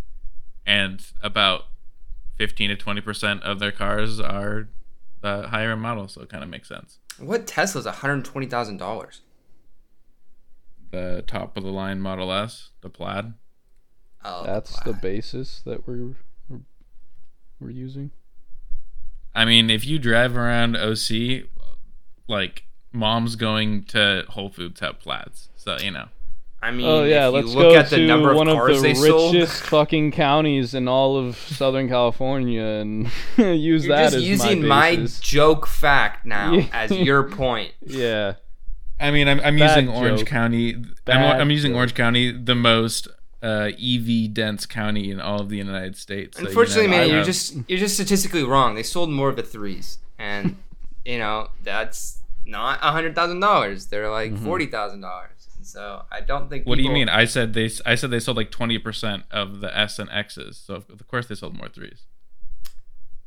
[0.67, 1.63] and about
[2.37, 4.69] fifteen to twenty percent of their cars are
[5.23, 6.99] the higher end model, so it kind of makes sense.
[7.17, 9.21] What Tesla's one hundred twenty thousand dollars?
[10.91, 13.33] The top of the line Model S, the Plaid.
[14.23, 16.15] Oh, that's the basis that we're
[16.47, 16.59] we're,
[17.59, 18.11] we're using.
[19.33, 21.45] I mean, if you drive around OC,
[22.27, 26.09] like mom's going to Whole Foods have plaids, so you know.
[26.63, 28.55] I mean, Oh yeah, if let's look go at the to number of one of
[28.55, 34.03] the they sold, richest fucking counties in all of Southern California and use you're that
[34.05, 37.73] just as using my my joke fact now as your point.
[37.85, 38.35] Yeah,
[38.99, 40.25] I mean, I'm, I'm Bad using Orange.
[40.25, 40.75] County.
[41.07, 41.77] I'm, I'm using joke.
[41.77, 43.09] Orange County, the most
[43.41, 46.37] uh, EV dense county in all of the United States.
[46.37, 48.75] So, you Unfortunately, know, man, you're just you're just statistically wrong.
[48.75, 50.55] They sold more of the threes, and
[51.05, 53.87] you know that's not a hundred thousand dollars.
[53.87, 54.71] They're like Mhm.
[54.71, 55.29] thousand dollars.
[55.63, 56.65] So I don't think.
[56.65, 57.09] What do you mean?
[57.09, 57.69] I said they.
[57.85, 60.57] I said they sold like twenty percent of the S and X's.
[60.57, 62.05] So of of course they sold more threes.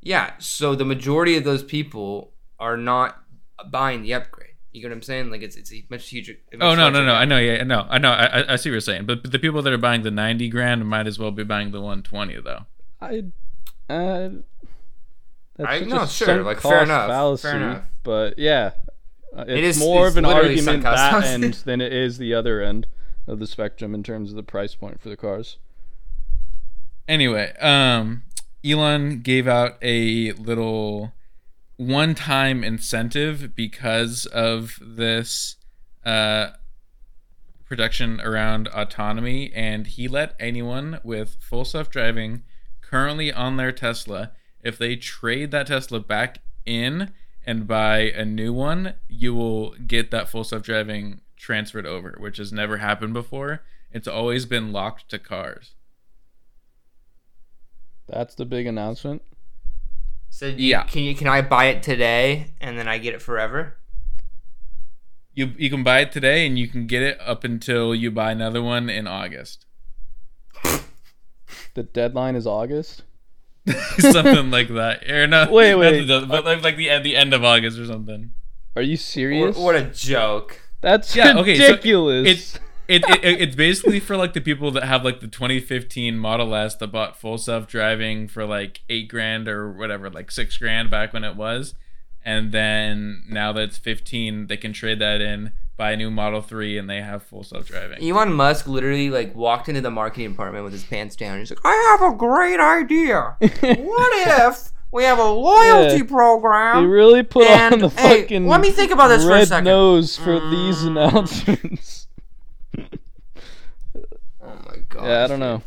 [0.03, 0.33] Yeah.
[0.39, 3.23] So the majority of those people are not
[3.71, 4.51] buying the upgrade.
[4.73, 5.31] You get what I'm saying?
[5.31, 6.35] Like it's it's a much huger.
[6.53, 7.15] a Oh much no no larger no!
[7.15, 9.07] I know yeah no I know I, I- I see what you're saying.
[9.07, 11.81] But the people that are buying the ninety grand might as well be buying the
[11.81, 12.67] one twenty though.
[13.01, 13.25] I.
[13.89, 14.31] Uh,
[15.57, 17.85] that's I- such no, sure, sunk like, fair cost enough, fair fallacy, enough.
[18.03, 18.73] But yeah,
[19.43, 22.63] it's It is- more it's of an argument that end than it is the other
[22.63, 22.87] end
[23.27, 25.59] of the spectrum in terms of the price point for the cars.
[27.09, 28.23] Anyway, um,
[28.65, 31.13] Elon gave out a little
[31.77, 35.57] one-time incentive because of this
[36.05, 36.51] uh,
[37.65, 42.43] production around autonomy, and he let anyone with full self-driving
[42.81, 44.33] currently on their Tesla,
[44.63, 47.13] if they trade that Tesla back in
[47.47, 52.53] and buy a new one, you will get that full self-driving transferred over, which has
[52.53, 53.63] never happened before.
[53.93, 55.75] It's always been locked to cars.
[58.09, 59.23] That's the big announcement.
[60.29, 60.85] So you, Yeah.
[60.85, 63.77] can you can I buy it today and then I get it forever?
[65.35, 68.33] You you can buy it today and you can get it up until you buy
[68.33, 69.67] another one in August.
[71.75, 73.03] The deadline is August.
[73.99, 75.09] something like that.
[75.11, 76.05] Or no, Wait, not wait.
[76.07, 78.33] the- but like, like the end the end of August or something.
[78.77, 79.57] Are you What, serious?
[79.57, 80.61] what a joke!
[80.83, 82.29] That's Yeah, okay, so ridiculous.
[82.29, 82.55] It's
[82.89, 86.55] it, it, it it's basically for like the people that have like the 2015 Model
[86.55, 90.91] S that bought full self driving for like eight grand or whatever, like six grand
[90.91, 91.75] back when it was,
[92.27, 96.43] and then now that it's 15, they can trade that in, buy a new Model
[96.43, 98.03] 3, and they have full self driving.
[98.07, 101.39] Elon Musk literally like walked into the marketing department with his pants down.
[101.39, 103.37] He's like, "I have a great idea.
[103.41, 106.03] What if we have a loyalty Yeah.
[106.05, 109.31] program?" He really put And, on the hey, fucking let me think about this for
[109.31, 109.65] a red second.
[109.65, 110.87] nose for these Mm.
[110.89, 112.07] announcements.
[114.43, 114.59] Oh
[114.89, 115.05] gosh.
[115.05, 115.63] yeah, I don't know.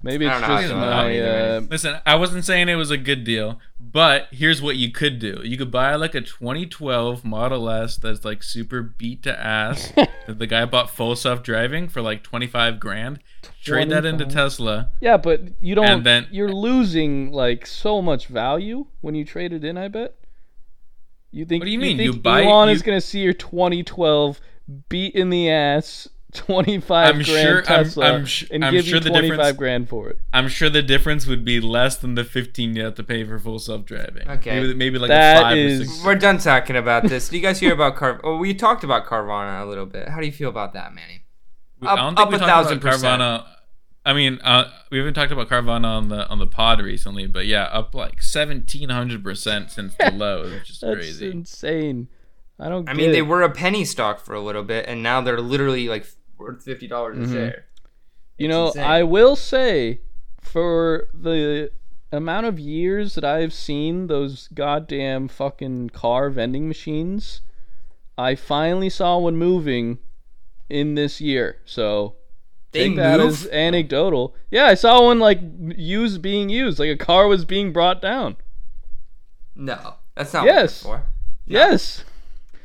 [0.00, 1.18] Maybe it's don't know how I just feel my.
[1.20, 5.18] Uh, Listen, I wasn't saying it was a good deal, but here's what you could
[5.18, 5.40] do.
[5.42, 10.38] You could buy like a 2012 Model S that's like super beat to ass that
[10.38, 13.18] the guy bought full self driving for like 25 grand.
[13.64, 14.90] Trade that into Tesla.
[15.00, 15.84] yeah, but you don't.
[15.86, 19.76] And then- you're losing like so much value when you trade it in.
[19.76, 20.14] I bet.
[21.32, 21.60] You think?
[21.62, 21.96] What do you mean?
[21.96, 24.40] think You buy- Elon you- is gonna see your 2012
[24.88, 28.84] beat in the ass 25 I'm grand sure- I'm- Tesla I'm sh- and I'm give
[28.84, 30.18] sure you the 25 grand for it?
[30.32, 33.38] I'm sure the difference would be less than the 15 you have to pay for
[33.38, 34.28] full self driving.
[34.28, 34.60] Okay.
[34.60, 36.04] Maybe, maybe like That a five is- or six.
[36.04, 37.28] We're done talking about this.
[37.28, 38.20] Do you guys hear about Car?
[38.22, 40.08] Oh, we talked about Carvana a little bit.
[40.08, 41.22] How do you feel about that, Manny?
[41.80, 43.20] We- Up- I don't think up we a thousand about percent.
[43.22, 43.46] Carvana.
[44.04, 47.46] I mean, uh, we haven't talked about Carvana on the on the pod recently, but
[47.46, 51.30] yeah, up like seventeen hundred percent since the low, which is That's crazy.
[51.30, 52.08] insane.
[52.58, 52.88] I don't.
[52.88, 55.40] I get mean, they were a penny stock for a little bit, and now they're
[55.40, 56.06] literally like
[56.38, 57.32] worth fifty dollars a Mhm.
[57.32, 57.64] share.
[58.36, 58.84] You It's know, insane.
[58.84, 60.00] I will say,
[60.40, 61.70] for the
[62.12, 67.42] amount of years that I've seen those goddamn fucking car vending machines,
[68.16, 69.98] I finally saw one moving
[70.70, 71.58] in this year.
[71.64, 72.14] So
[72.72, 73.28] They take that move?
[73.30, 74.34] as anecdotal.
[74.50, 75.40] Yeah, I saw one like
[75.76, 78.36] used being used, like a car was being brought down.
[79.54, 80.84] No, that's not Yes.
[80.84, 81.02] what
[81.46, 82.04] Yes.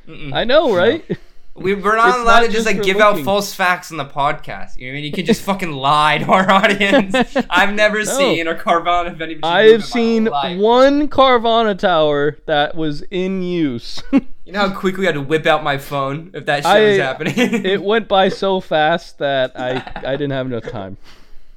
[0.07, 0.33] Mm-mm.
[0.33, 1.03] I know, right?
[1.55, 3.91] We, we're not It's allowed not to just just like for give out false facts
[3.91, 4.75] on the podcast.
[4.75, 5.03] You know what I mean?
[5.05, 7.15] You can just fucking lie to our audience.
[7.49, 9.43] I've never seen a Carvana vending machine.
[9.43, 10.25] I've seen
[10.59, 14.01] one Carvana tower that was in use.
[14.45, 16.81] You know how quickly I had to whip out my phone if that shit I-
[16.89, 17.33] was happening.
[17.37, 20.97] it went by so fast that I I didn't have enough time.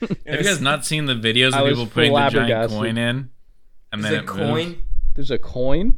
[0.01, 3.30] Have you guys not seen the videos of was people putting the giant coin in?
[3.90, 4.68] And Is then it it coin?
[4.68, 4.78] moves?
[5.16, 5.97] There's a coin.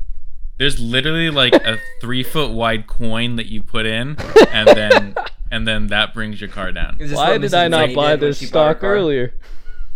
[0.59, 4.16] There's literally like a three foot wide coin that you put in,
[4.52, 5.14] and then
[5.50, 6.96] and then that brings your car down.
[6.98, 7.59] Why did Mrs.
[7.59, 8.94] I not Rainey buy did when this she bought her stock car?
[8.96, 9.34] earlier?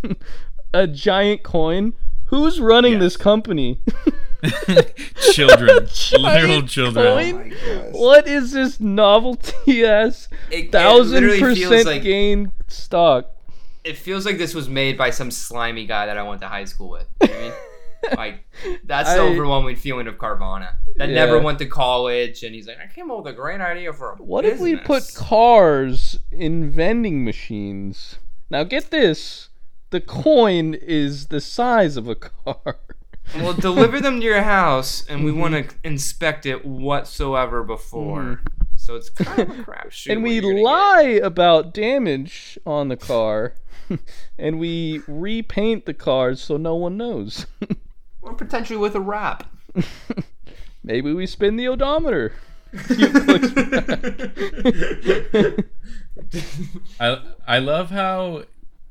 [0.75, 1.93] a giant coin.
[2.27, 3.79] Who's running this company?
[5.33, 5.87] children,
[6.19, 7.05] literal children.
[7.07, 7.35] coin?
[7.35, 7.93] Oh my gosh.
[7.93, 13.29] What is this novelty ass It- it thousand literally feels percent like- gain stock?
[13.85, 16.65] It feels like this was made by some slimy guy that I went to high
[16.67, 17.07] school with.
[17.21, 17.53] You know what I mean?
[18.17, 18.45] Like
[18.85, 20.75] that's the I- overwhelming feeling of Carvana.
[20.97, 21.15] That Yeah.
[21.15, 24.11] never went to college, and he's like, I came up with a great idea for
[24.13, 28.19] a What if we put cars in vending machines?
[28.51, 29.49] Now get this.
[29.91, 32.79] The coin is the size of a car.
[33.37, 38.23] We'll deliver them to your house, and we want to inspect it whatsoever before.
[38.23, 38.39] Mhm.
[38.77, 40.11] So it's kind of a crapshoot.
[40.13, 40.63] and we you're get.
[40.65, 43.55] lie about damage on the car.
[44.39, 47.47] and we repaint the cars so no one knows.
[48.23, 49.45] or potentially with a wrap.
[50.85, 52.33] Maybe we spin the odometer.
[56.99, 58.45] I I love how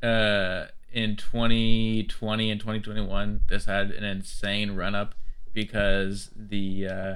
[0.03, 5.15] uh, in 2020 and 2021 this had an insane run up
[5.53, 7.15] because the uh,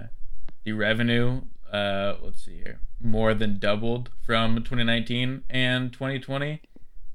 [0.63, 1.41] the revenue
[1.71, 6.61] uh, let's see here more than doubled from 2019 and 2020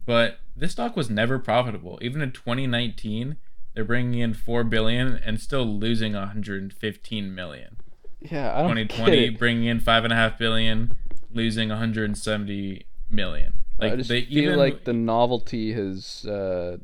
[0.04, 3.36] but this stock was never profitable even in 2019
[3.80, 7.76] they're bringing in 4 billion and still losing 115 million
[8.20, 9.38] yeah, I don't 2020 get it.
[9.38, 10.96] bringing in five and a half billion,
[11.32, 13.54] losing 170 million.
[13.78, 16.76] Like I just they feel even like the novelty has uh,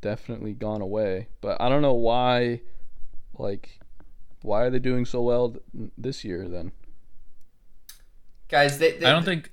[0.00, 1.28] definitely gone away.
[1.42, 2.62] But I don't know why.
[3.38, 3.80] Like,
[4.40, 6.48] why are they doing so well th- this year?
[6.48, 6.72] Then
[8.48, 9.52] Guys, they, they, I don't think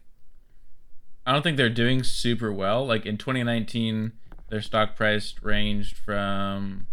[1.26, 2.88] I don't think they're doing super well.
[2.88, 4.14] Like in 2019,
[4.50, 6.88] their stock price ranged from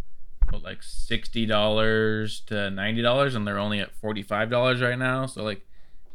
[0.51, 4.99] what, like sixty dollars to ninety dollars, and they're only at forty five dollars right
[4.99, 5.27] now.
[5.27, 5.67] So like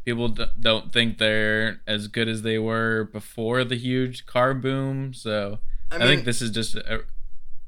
[0.05, 5.13] people d- don't think they're as good as they were before the huge car boom.
[5.13, 5.59] So
[5.91, 7.03] I, I, think this is just a,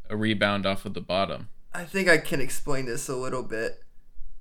[0.09, 1.49] a rebound off of the bottom.
[1.74, 3.84] I think I can explain this a little bit.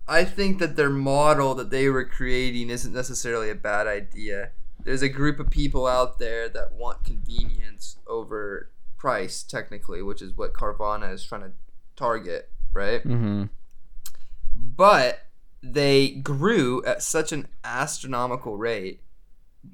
[0.07, 4.51] I think that their model that they were creating isn't necessarily a bad idea.
[4.85, 8.71] There's a group of people out there that want convenience over
[9.03, 11.51] price, technically, which is what Carvana is trying to
[11.97, 13.03] target, right?
[13.03, 13.47] mm-hmm.
[14.57, 15.27] But
[15.61, 19.03] they grew at such an astronomical rate.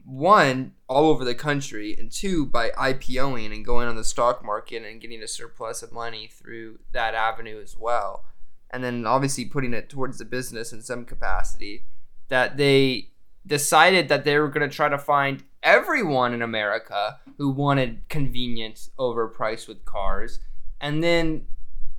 [0.07, 4.83] One, all over the country, and two, by IPOing and going on the stock market
[4.83, 8.25] and getting a surplus of money through that avenue as well.
[8.71, 11.85] And then obviously putting it towards the business in some capacity,
[12.29, 13.11] that they
[13.49, 18.91] decided that they were going to try to find everyone in America who wanted convenience
[18.99, 20.39] over price with cars.
[20.81, 21.47] And then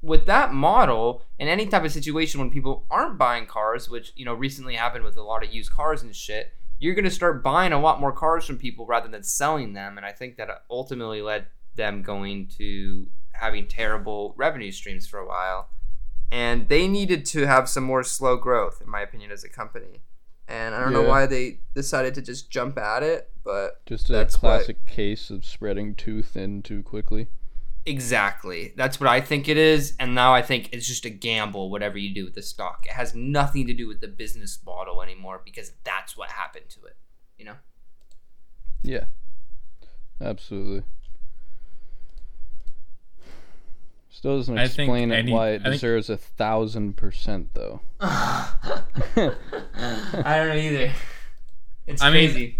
[0.02, 4.24] with that model, in any type of situation when people aren't buying cars, which you
[4.24, 7.44] know recently happened with a lot of used cars and shit, you're going to start
[7.44, 9.98] buying a lot more cars from people rather than selling them.
[9.98, 15.28] And I think that ultimately led them going to having terrible revenue streams for a
[15.28, 15.70] while.
[16.32, 20.02] And they needed to have some more slow growth, in my opinion, as a company.
[20.50, 24.14] And I don't know why they decided to just jump at it, but Just a
[24.14, 27.28] That's what- classic case of spreading too thin too quickly.
[27.86, 28.74] Exactly.
[28.76, 29.96] That's what I think it is.
[30.00, 32.86] And now I think it's just a gamble, whatever you do with the stock.
[32.86, 36.86] It has nothing to do with the business model anymore because that's what happened to
[36.86, 36.98] it.
[37.38, 37.56] You know?
[38.84, 39.06] Yeah.
[40.20, 40.84] Absolutely.
[44.20, 47.80] Still doesn't I think explain any- why it I think- deserves a thousand percent though.
[48.02, 48.50] I
[49.16, 50.92] don't know either.
[51.88, 52.56] It's I mean- crazy.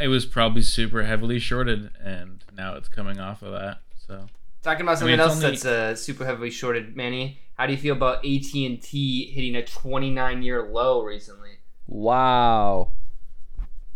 [0.00, 3.82] It was probably super heavily shorted, and now it's coming off of that.
[4.04, 4.26] So
[4.64, 7.38] Talking about I something mean, else only- that's uh, super heavily shorted, Manny.
[7.54, 11.50] How do you feel about AT and T hitting a 29 year low recently?
[11.86, 12.90] Wow.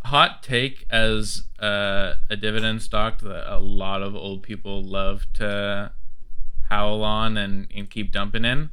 [0.04, 5.90] hot take as uh, a dividend stock that a lot of old people love to
[6.74, 8.70] howl on and, and keep dumping in.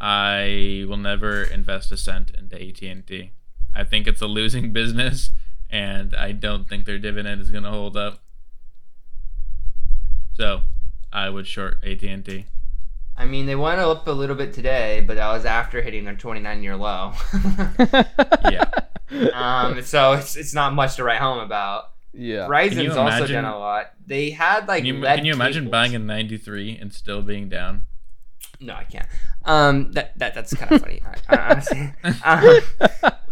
[0.00, 3.30] I will never invest a cent into AT&T.
[3.74, 5.30] I think it's a losing business,
[5.70, 8.18] and I don't think their dividend is going to hold up.
[10.34, 10.62] So,
[11.12, 12.46] I would short AT&T.
[13.16, 16.16] I mean, they went up a little bit today, but that was after hitting their
[16.16, 17.12] 29 year low.
[18.50, 18.68] Yeah.
[19.32, 21.93] um, so it's, it's not much to write home about.
[22.16, 22.46] Yeah.
[22.46, 23.92] Verizon's also done a lot.
[24.06, 25.72] They had like Can you, lead can you imagine cables.
[25.72, 27.82] buying in 93 and still being down?
[28.60, 29.06] No, I can't.
[29.44, 31.92] Um, that, that that's kind of funny, I- I- honestly.
[32.24, 32.60] Um,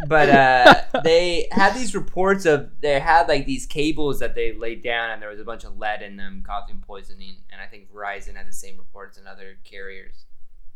[0.09, 4.83] but uh, they had these reports of they had like these cables that they laid
[4.83, 7.37] down, and there was a bunch of lead in them causing poisoning.
[7.53, 10.27] And I think Verizon had the same reports and other carriers.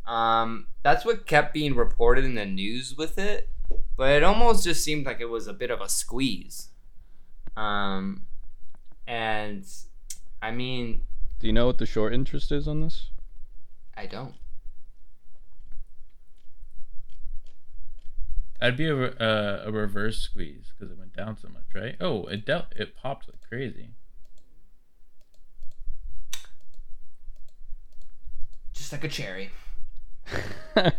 [0.07, 3.49] Um, that's what kept being reported in the news with it,
[3.97, 6.69] but it almost just seemed like it was a bit of a squeeze.
[7.57, 8.21] Um,
[9.07, 9.65] and
[10.41, 11.01] I mean,
[11.39, 13.09] Do you know what the short interest is on this?
[13.95, 14.35] I don't.
[18.61, 21.95] I'd be a, uh, a reverse squeeze because it went down so much, right?
[21.99, 23.89] Oh, it dealt, it popped like crazy.
[28.73, 29.49] Just like a cherry.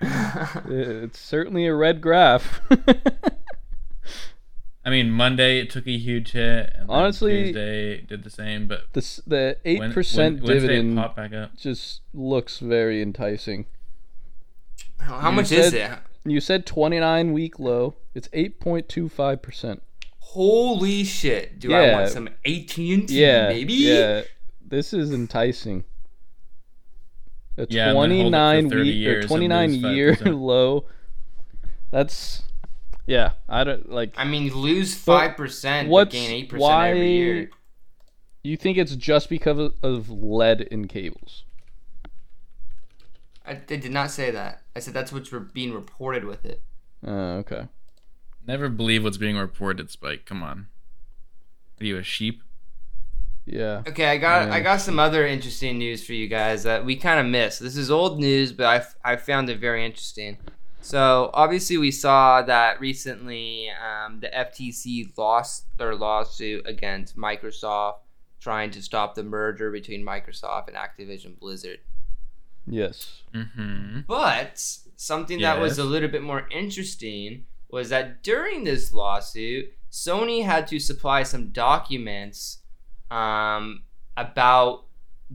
[0.00, 2.60] it's certainly a red graph.
[4.88, 8.66] I mean, Monday it took a huge hit, and Honestly- Tuesday did the same.
[8.66, 11.54] But the the eight when- percent when- Wednesday it dividend popped back up.
[11.58, 13.66] just looks very enticing.
[14.98, 15.90] How, how You much is it?
[16.24, 17.96] You said twenty nine week low.
[18.14, 19.82] It's eight point two five percent.
[20.20, 21.58] Holy shit!
[21.60, 23.74] Do I want some AT and T, Yeah, baby?
[23.74, 24.22] yeah.
[24.66, 25.84] This is enticing.
[27.58, 30.14] A Yeah, and then hold it twenty for nine 30 week or twenty nine year
[30.14, 30.40] 5%.
[30.40, 30.86] low.
[31.90, 32.42] That's
[33.08, 33.32] yeah.
[33.48, 34.14] I don't like.
[34.16, 37.50] I mean, lose five percent, but gain eight percent every year.
[38.44, 41.44] You think it's just because of, of lead in cables?
[43.44, 44.62] I, they did not say that.
[44.76, 46.62] I said that's what's re- being reported with it.
[47.06, 47.66] Uh, okay.
[48.46, 50.24] Never believe what's being reported, Spike.
[50.24, 50.68] Come on.
[51.80, 52.42] Are you a sheep?
[53.46, 53.82] Yeah.
[53.88, 54.54] Okay, I got Yeah.
[54.54, 57.60] I got some other interesting news for you guys that we kind of missed.
[57.60, 60.36] This is old news, but I, f- I found it very interesting.
[60.80, 67.98] So obviously, we saw that recently um, the FTC lost their lawsuit against Microsoft,
[68.40, 71.80] trying to stop the merger between Microsoft and Activision Blizzard.
[72.66, 73.22] Yes.
[73.34, 74.00] Mm-hmm.
[74.06, 74.62] But
[74.96, 80.66] something that was a little bit more interesting was that during this lawsuit, Sony had
[80.68, 82.58] to supply some documents
[83.10, 83.82] um,
[84.16, 84.84] about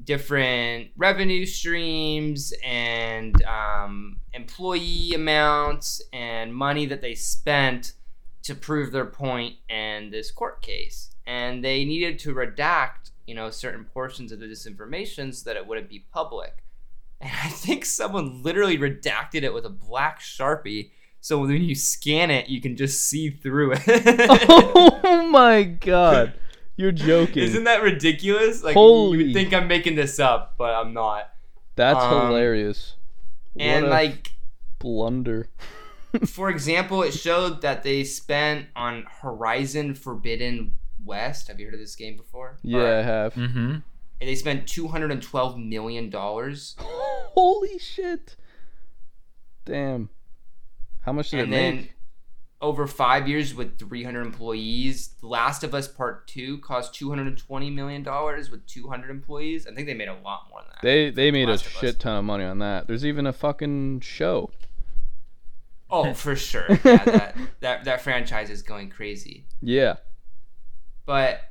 [0.03, 7.93] different revenue streams and um, employee amounts and money that they spent
[8.43, 11.11] to prove their point in this court case.
[11.25, 15.65] And they needed to redact, you know, certain portions of this information so that it
[15.65, 16.63] wouldn't be public.
[17.21, 20.91] And I think someone literally redacted it with a black sharpie,
[21.23, 23.81] so when you scan it, you can just see through it.
[24.49, 26.33] oh my god.
[26.75, 27.43] You're joking.
[27.43, 28.63] Isn't that ridiculous?
[28.63, 31.29] Like you Holy- would think I'm making this up, but I'm not.
[31.75, 32.95] That's um, hilarious.
[33.57, 34.31] And What a like,
[34.79, 35.49] blunder.
[36.25, 41.47] for example, it showed that they spent on Horizon Forbidden West.
[41.47, 42.57] Have you heard of this game before?
[42.63, 43.33] Yeah, I have.
[43.35, 43.75] Mm-hmm.
[44.21, 48.35] Or they spent 212 million dollars, Holy shit.
[49.65, 50.09] Damn.
[51.01, 51.93] How much did and it then make?
[52.63, 55.09] Over five years with 300 employees.
[55.19, 59.67] The Last of Us Part Two cost 220 million dollars with 200 employees.
[59.67, 60.81] I think they made a lot more than that.
[60.81, 61.79] They they made a Last of Us.
[61.81, 62.87] shit ton of money on that.
[62.87, 64.49] There's even a fucking show.
[65.89, 66.65] Oh, for sure.
[66.69, 69.45] Yeah, that, that that franchise is going crazy.
[69.61, 69.97] Yeah.
[71.05, 71.41] But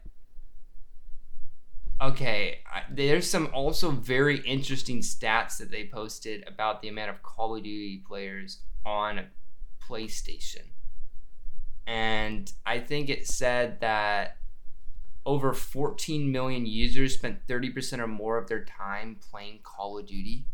[2.01, 7.23] okay, I, there's some also very interesting stats that they posted about the amount of
[7.23, 9.27] Call of Duty players on
[9.87, 10.63] PlayStation.
[11.87, 14.37] And I think it said that
[15.25, 20.47] over 14 million users spent 30% or more of their time playing Call of Duty.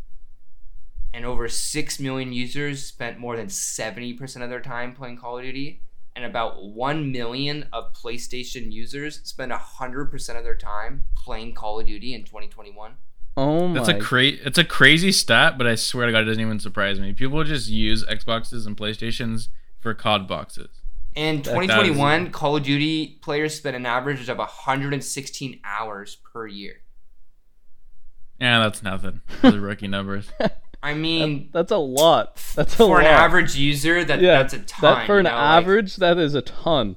[1.13, 5.43] And over 6 million users spent more than 70% of their time playing Call of
[5.43, 5.81] Duty.
[6.15, 11.87] And about 1 million of PlayStation users spent 100% of their time playing Call of
[11.87, 12.93] Duty in 2021.
[13.37, 13.73] Oh my.
[13.73, 16.59] That's a cra- It's a crazy stat, but I swear to God, it doesn't even
[16.59, 17.13] surprise me.
[17.13, 19.47] People just use Xboxes and PlayStations
[19.79, 20.78] for COD boxes.
[21.19, 26.81] In That- 2021, Call of Duty players spent an average of 116 hours per year.
[28.39, 29.21] Yeah, that's nothing.
[29.41, 30.29] Those are rookie numbers.
[30.81, 32.41] I mean, That's a lot.
[32.55, 33.01] That's a for lot.
[33.01, 34.81] an average user, that yeah, that's a ton.
[34.99, 36.95] That for an you know, like, average, that is a ton.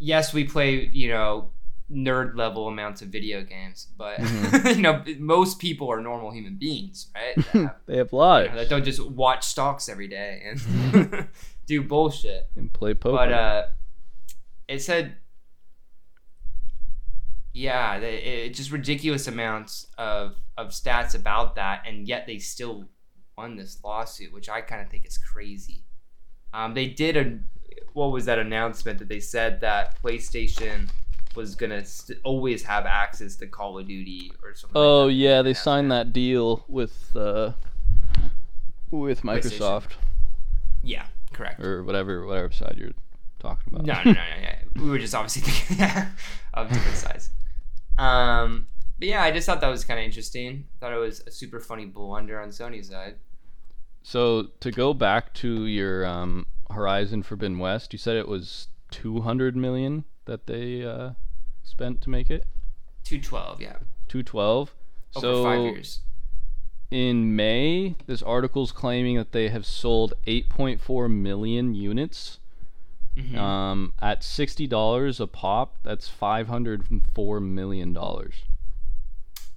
[0.00, 1.50] yes, we play, you know,
[1.88, 4.66] nerd level amounts of video games, but Mm-hmm.
[4.76, 7.36] you know, most people are normal human beings, right?
[7.36, 11.28] That, have- They have you lives know, that don't just watch stocks every day and
[11.66, 12.48] do bullshit.
[12.56, 13.16] and play poker.
[13.16, 13.66] But uh,
[14.68, 15.16] it said,
[17.52, 22.88] yeah, the- it, just ridiculous amounts of of stats about that, and yet they still
[23.36, 25.84] won this lawsuit, which I kind of think is crazy.
[26.54, 27.38] Um, they did a
[27.92, 30.88] what was that announcement that they said that PlayStation
[31.34, 34.76] was gonna st- always have access to Call of Duty or something.
[34.80, 35.14] oh like that.
[35.14, 37.52] yeah, they signed that deal with uh,
[38.90, 39.92] with Microsoft
[40.82, 41.60] Yeah, correct.
[41.62, 42.92] or whatever whatever side you're
[43.38, 43.86] talking about.
[43.86, 44.12] No, no, no,
[44.42, 44.82] no, no.
[44.84, 45.86] We were just obviously thinking
[46.54, 47.30] of different sides.
[47.98, 48.66] Um,
[48.98, 50.66] but yeah, I just thought that was kind of interesting.
[50.80, 53.16] Thought it was a super funny blunder on Sony's side.
[54.02, 59.56] So to go back to your um, Horizon Forbidden West, you said it was 200
[59.56, 61.10] million that they uh,
[61.62, 62.44] spent to make it.
[63.04, 63.76] Two twelve, yeah,
[64.08, 64.74] 212.
[65.14, 66.00] over so five years.
[66.90, 72.38] In May, this article's claiming that they have sold 8.4 million units.
[73.16, 73.36] Mhm.
[73.38, 78.44] Um, at sixty dollars a pop, that's 504 million dollars.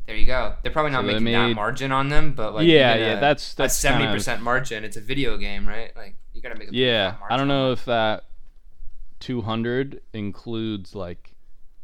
[0.06, 0.56] there you go.
[0.64, 3.54] They're probably not so making that margin on them, but like yeah, yeah, a- that's
[3.54, 4.84] that's seventy percent margin.
[4.86, 5.96] It's a video game, right?
[5.96, 8.24] Like you gotta make a Yeah, I don't know if that
[9.20, 11.36] 200 includes like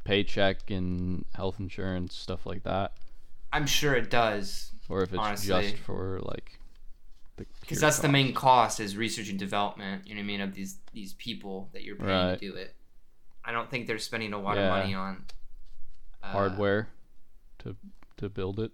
[0.05, 2.93] paycheck and health insurance stuff like that.
[3.51, 5.47] I'm sure it does, or if it's Honestly.
[5.71, 6.59] just for like
[7.37, 10.07] the because pure that's the main cost is research and development.
[10.07, 10.41] You know what I mean?
[10.41, 12.39] Of these these people that you're paying Right.
[12.39, 12.73] to do it.
[13.43, 14.63] I don't think they're spending a lot Yeah.
[14.63, 15.25] of money on
[16.23, 16.89] uh, hardware
[17.59, 17.75] to
[18.17, 18.71] to build it.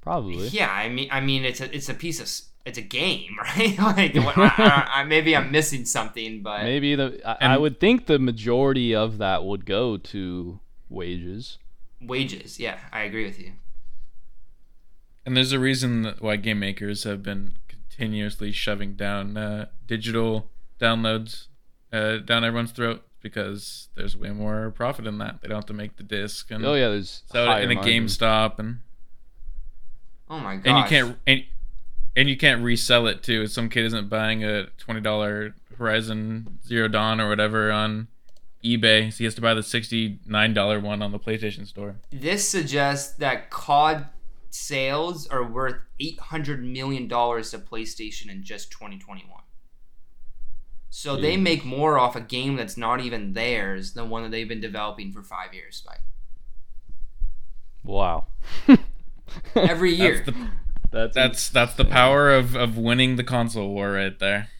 [0.00, 0.48] Probably.
[0.48, 2.28] Yeah, I mean, I mean, it's a it's a piece of
[2.66, 3.78] it's a game, right?
[3.78, 7.78] like, what, I, I, I, maybe I'm missing something, but Maybe the I, I would
[7.80, 11.58] think the majority of that would go to wages.
[12.00, 12.58] wages.
[12.60, 13.52] Yeah, I agree with you.
[15.26, 20.50] And there's a reason that why game makers have been continuously shoving down uh, digital
[20.80, 21.46] downloads
[21.92, 25.40] uh, down everyone's throat because there's way more profit in that.
[25.40, 28.04] They don't have to make the disc and Oh yeah, there's so in a margin.
[28.04, 28.80] GameStop and
[30.28, 30.66] Oh my god!
[30.66, 31.44] and you can't and,
[32.16, 33.42] and you can't resell it too.
[33.42, 38.08] If Some kid isn't buying a twenty dollar Horizon Zero Dawn or whatever on
[38.64, 41.96] eBay, so he has to buy the sixty nine dollar one on the PlayStation Store.
[42.10, 44.06] This suggests that COD
[44.54, 49.28] sales are worth eight hundred million dollars to PlayStation in just 2021.
[50.90, 54.48] So they make more off a game that's not even theirs than one that they've
[54.48, 55.76] been developing for five years.
[55.76, 56.02] Spike.
[57.82, 58.26] Wow.
[59.56, 60.22] Every year.
[60.24, 60.50] That's the
[60.92, 64.50] That's that's that's the power of of winning the console war right there.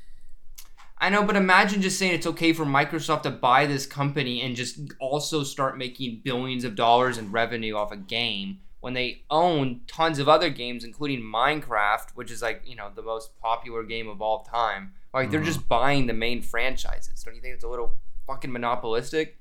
[0.99, 4.57] I know, but imagine just saying it's okay for Microsoft to buy this company and
[4.57, 9.81] just also start making billions of dollars in revenue off a game when they own
[9.87, 14.11] tons of other games, including Minecraft, which is like, you know, the most popular game
[14.11, 14.93] of all time.
[15.15, 15.47] Like, they're mm-hmm.
[15.47, 17.23] just buying the main franchises.
[17.23, 17.95] Don't you think it's a little
[18.27, 19.39] fucking monopolistic?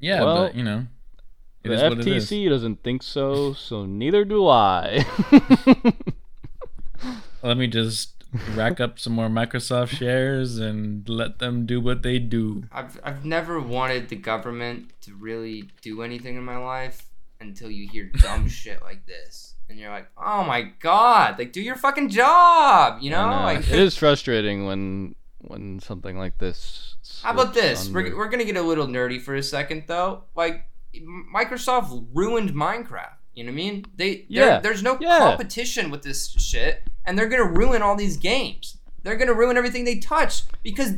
[0.00, 0.86] Yeah, Well, but you know,
[1.62, 2.30] it the is what it is.
[2.30, 5.04] FTC doesn't think so, so neither do I.
[7.42, 8.14] Let me just
[8.54, 12.64] rack up some more Microsoft shares and let them do what they do.
[12.72, 17.07] I've, I've never wanted the government to really do anything in my life
[17.40, 19.54] until you hear dumb shit like this.
[19.68, 23.28] And you're like, oh my god, like do your fucking job, you know?
[23.28, 23.42] Know.
[23.42, 26.96] Like, it is frustrating when when something like this.
[27.22, 27.88] How about this?
[27.88, 30.24] We're, we're gonna get a little nerdy for a second, though.
[30.34, 30.66] Like,
[31.34, 33.12] Microsoft ruined Minecraft.
[33.34, 33.84] You know what I mean?
[33.94, 35.18] They Yeah, There's no yeah.
[35.18, 38.78] competition with this shit, and they're gonna ruin all these games.
[39.02, 40.94] They're gonna ruin everything they touch because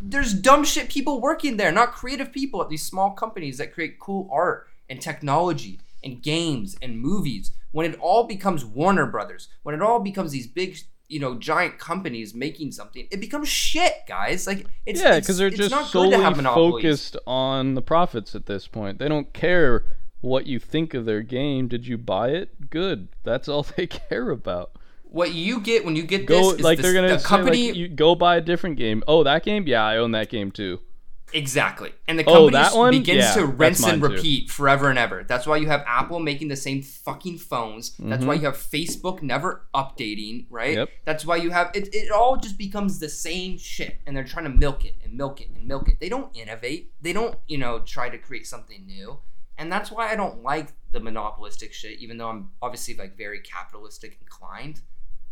[0.00, 3.98] there's dumb shit people working there, not creative people at these small companies that create
[3.98, 7.52] cool art and technology and games and movies.
[7.72, 10.76] When it all becomes Warner Brothers, when it all becomes these big,
[11.08, 14.46] you know, giant companies making something, it becomes shit, guys.
[14.46, 16.82] Like it's yeah, because they're just solely to have monopolies.
[16.82, 18.98] focused on the profits at this point.
[18.98, 19.86] They don't care
[20.20, 21.68] what you think of their game.
[21.68, 22.70] Did you buy it?
[22.70, 23.08] Good.
[23.22, 24.72] That's all they care about.
[25.04, 27.76] What you get when you get Go this is like they're gonna the company like,
[27.76, 29.02] you go buy a different game.
[29.06, 29.66] Oh, that game?
[29.66, 30.80] Yeah, I own that game too.
[31.32, 31.92] Exactly.
[32.08, 32.90] And the Oh, company one?
[32.92, 34.16] begins Yeah, to rinse and mine too.
[34.16, 35.24] repeat forever and ever.
[35.24, 37.90] That's why you have Apple making the same fucking phones.
[37.98, 38.26] That's Mm-hmm.
[38.26, 40.74] why you have Facebook never updating, right?
[40.76, 40.88] Yep.
[41.04, 44.44] That's why you have it, it all just becomes the same shit and they're trying
[44.44, 46.00] to milk it and milk it and milk it.
[46.00, 46.92] They don't innovate.
[47.00, 49.18] They don't, you know, try to create something new.
[49.58, 53.40] And that's why I don't like the monopolistic shit even though I'm obviously like very
[53.40, 54.80] capitalistic inclined.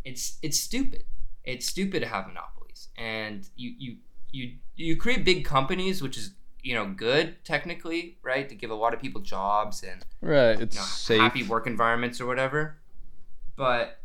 [0.05, 1.05] It's it's stupid.
[1.45, 2.89] It's stupid to have monopolies.
[2.97, 3.97] And you you
[4.33, 8.75] you you create big companies which is you know good technically right to give a
[8.75, 10.61] lot of people jobs and Right.
[10.61, 11.21] It's you know, safe.
[11.21, 12.79] happy work environments or whatever
[13.57, 14.01] but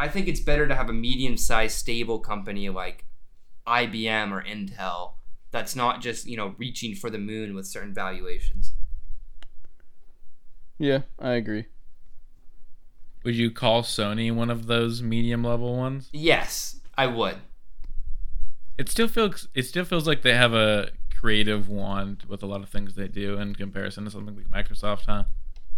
[0.00, 3.04] i think it's better to have a medium-sized stable company like
[3.66, 5.12] ibm or intel
[5.50, 8.72] that's not just you know reaching for the moon with certain valuations
[10.78, 11.66] Yeah, I agree.
[13.24, 16.10] Would you call Sony one of those medium level ones?
[16.12, 17.36] yes i would
[18.76, 22.62] It still feels it still feels like they have a creative wand with a lot
[22.62, 25.24] of things they do in comparison to something like Microsoft, huh?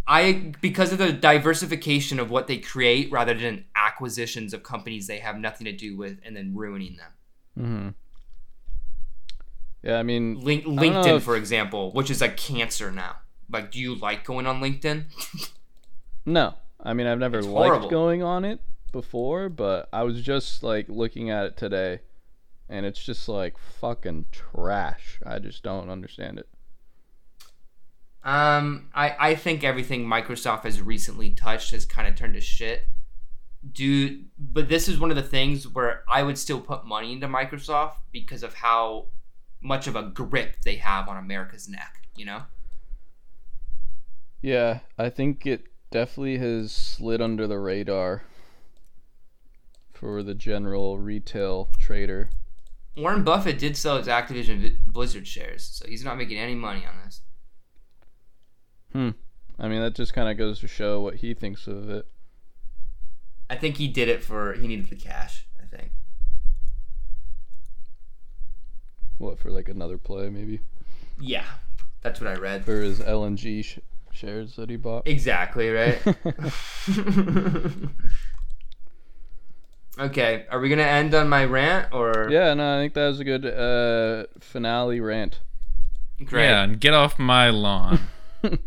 [0.08, 5.18] I because of the diversification of what they create rather than acquisitions of companies they
[5.18, 7.12] have nothing to do with and then ruining them.
[7.56, 7.88] hmm
[9.82, 13.16] Yeah, I mean, Link, don't LinkedIn, if- for example, which is a cancer now.
[13.50, 15.04] Like, do you like going on LinkedIn?
[16.26, 16.54] no.
[16.82, 17.90] I mean, I've never It's liked horrible.
[17.90, 18.60] going on it
[18.92, 22.00] before, but I was just like looking at it today,
[22.68, 25.20] and it's just like fucking trash.
[25.24, 26.48] I just don't understand it.
[28.24, 32.88] um, I I think everything Microsoft has recently touched has kind of turned to shit.
[33.72, 37.26] Do but this is one of the things where I would still put money into
[37.28, 39.06] Microsoft because of how
[39.60, 42.08] much of a grip they have on America's neck.
[42.16, 42.42] You know.
[44.42, 48.22] Yeah, I think it definitely has slid under the radar
[49.92, 52.28] for the general retail trader.
[52.96, 56.94] Warren Buffett did sell his Activision Blizzard shares, so he's not making any money on
[57.04, 57.20] this.
[58.92, 59.10] Hmm.
[59.58, 62.06] I mean, that just kind of goes to show what he thinks of it.
[63.50, 65.46] I think he did it for he needed the cash.
[65.62, 65.90] I think.
[69.18, 70.60] What for like another play maybe
[71.20, 71.44] Yeah,
[72.02, 72.64] that's what I read.
[72.64, 73.78] for his LNG sh-
[74.12, 75.06] shares that he bought.
[75.06, 75.98] Exactly right.
[79.98, 82.28] okay, are we gonna end on my rant or?
[82.30, 85.40] yeah, no, I think that was a good uh, finale rant.
[86.24, 86.44] Great.
[86.44, 88.00] Yeah, and get off my lawn.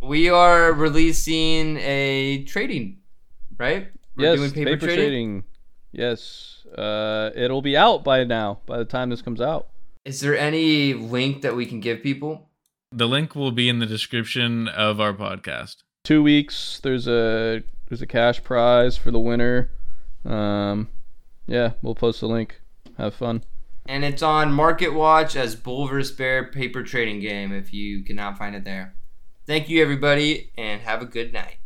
[0.02, 2.98] We are releasing a trading,
[3.58, 3.88] right?
[4.18, 5.46] We're yes, doing paper, trading.
[5.94, 8.60] Yes, uh, it'll be out by now.
[8.66, 9.70] By the time this comes out.
[10.04, 12.50] Is there any link that we can give people?
[12.92, 15.78] the link will be in the description of our podcast.
[16.04, 16.80] two weeks.
[16.84, 19.70] There's a there's a cash prize for the winner.
[20.26, 20.90] Um,
[21.50, 22.62] yeah, we'll post the link.
[22.98, 23.44] Have fun.
[23.88, 26.16] And it's on MarketWatch as Bull vs.
[26.16, 28.94] Bear paper trading game if you cannot find it there.
[29.48, 31.58] Thank you, everybody, and have a good night.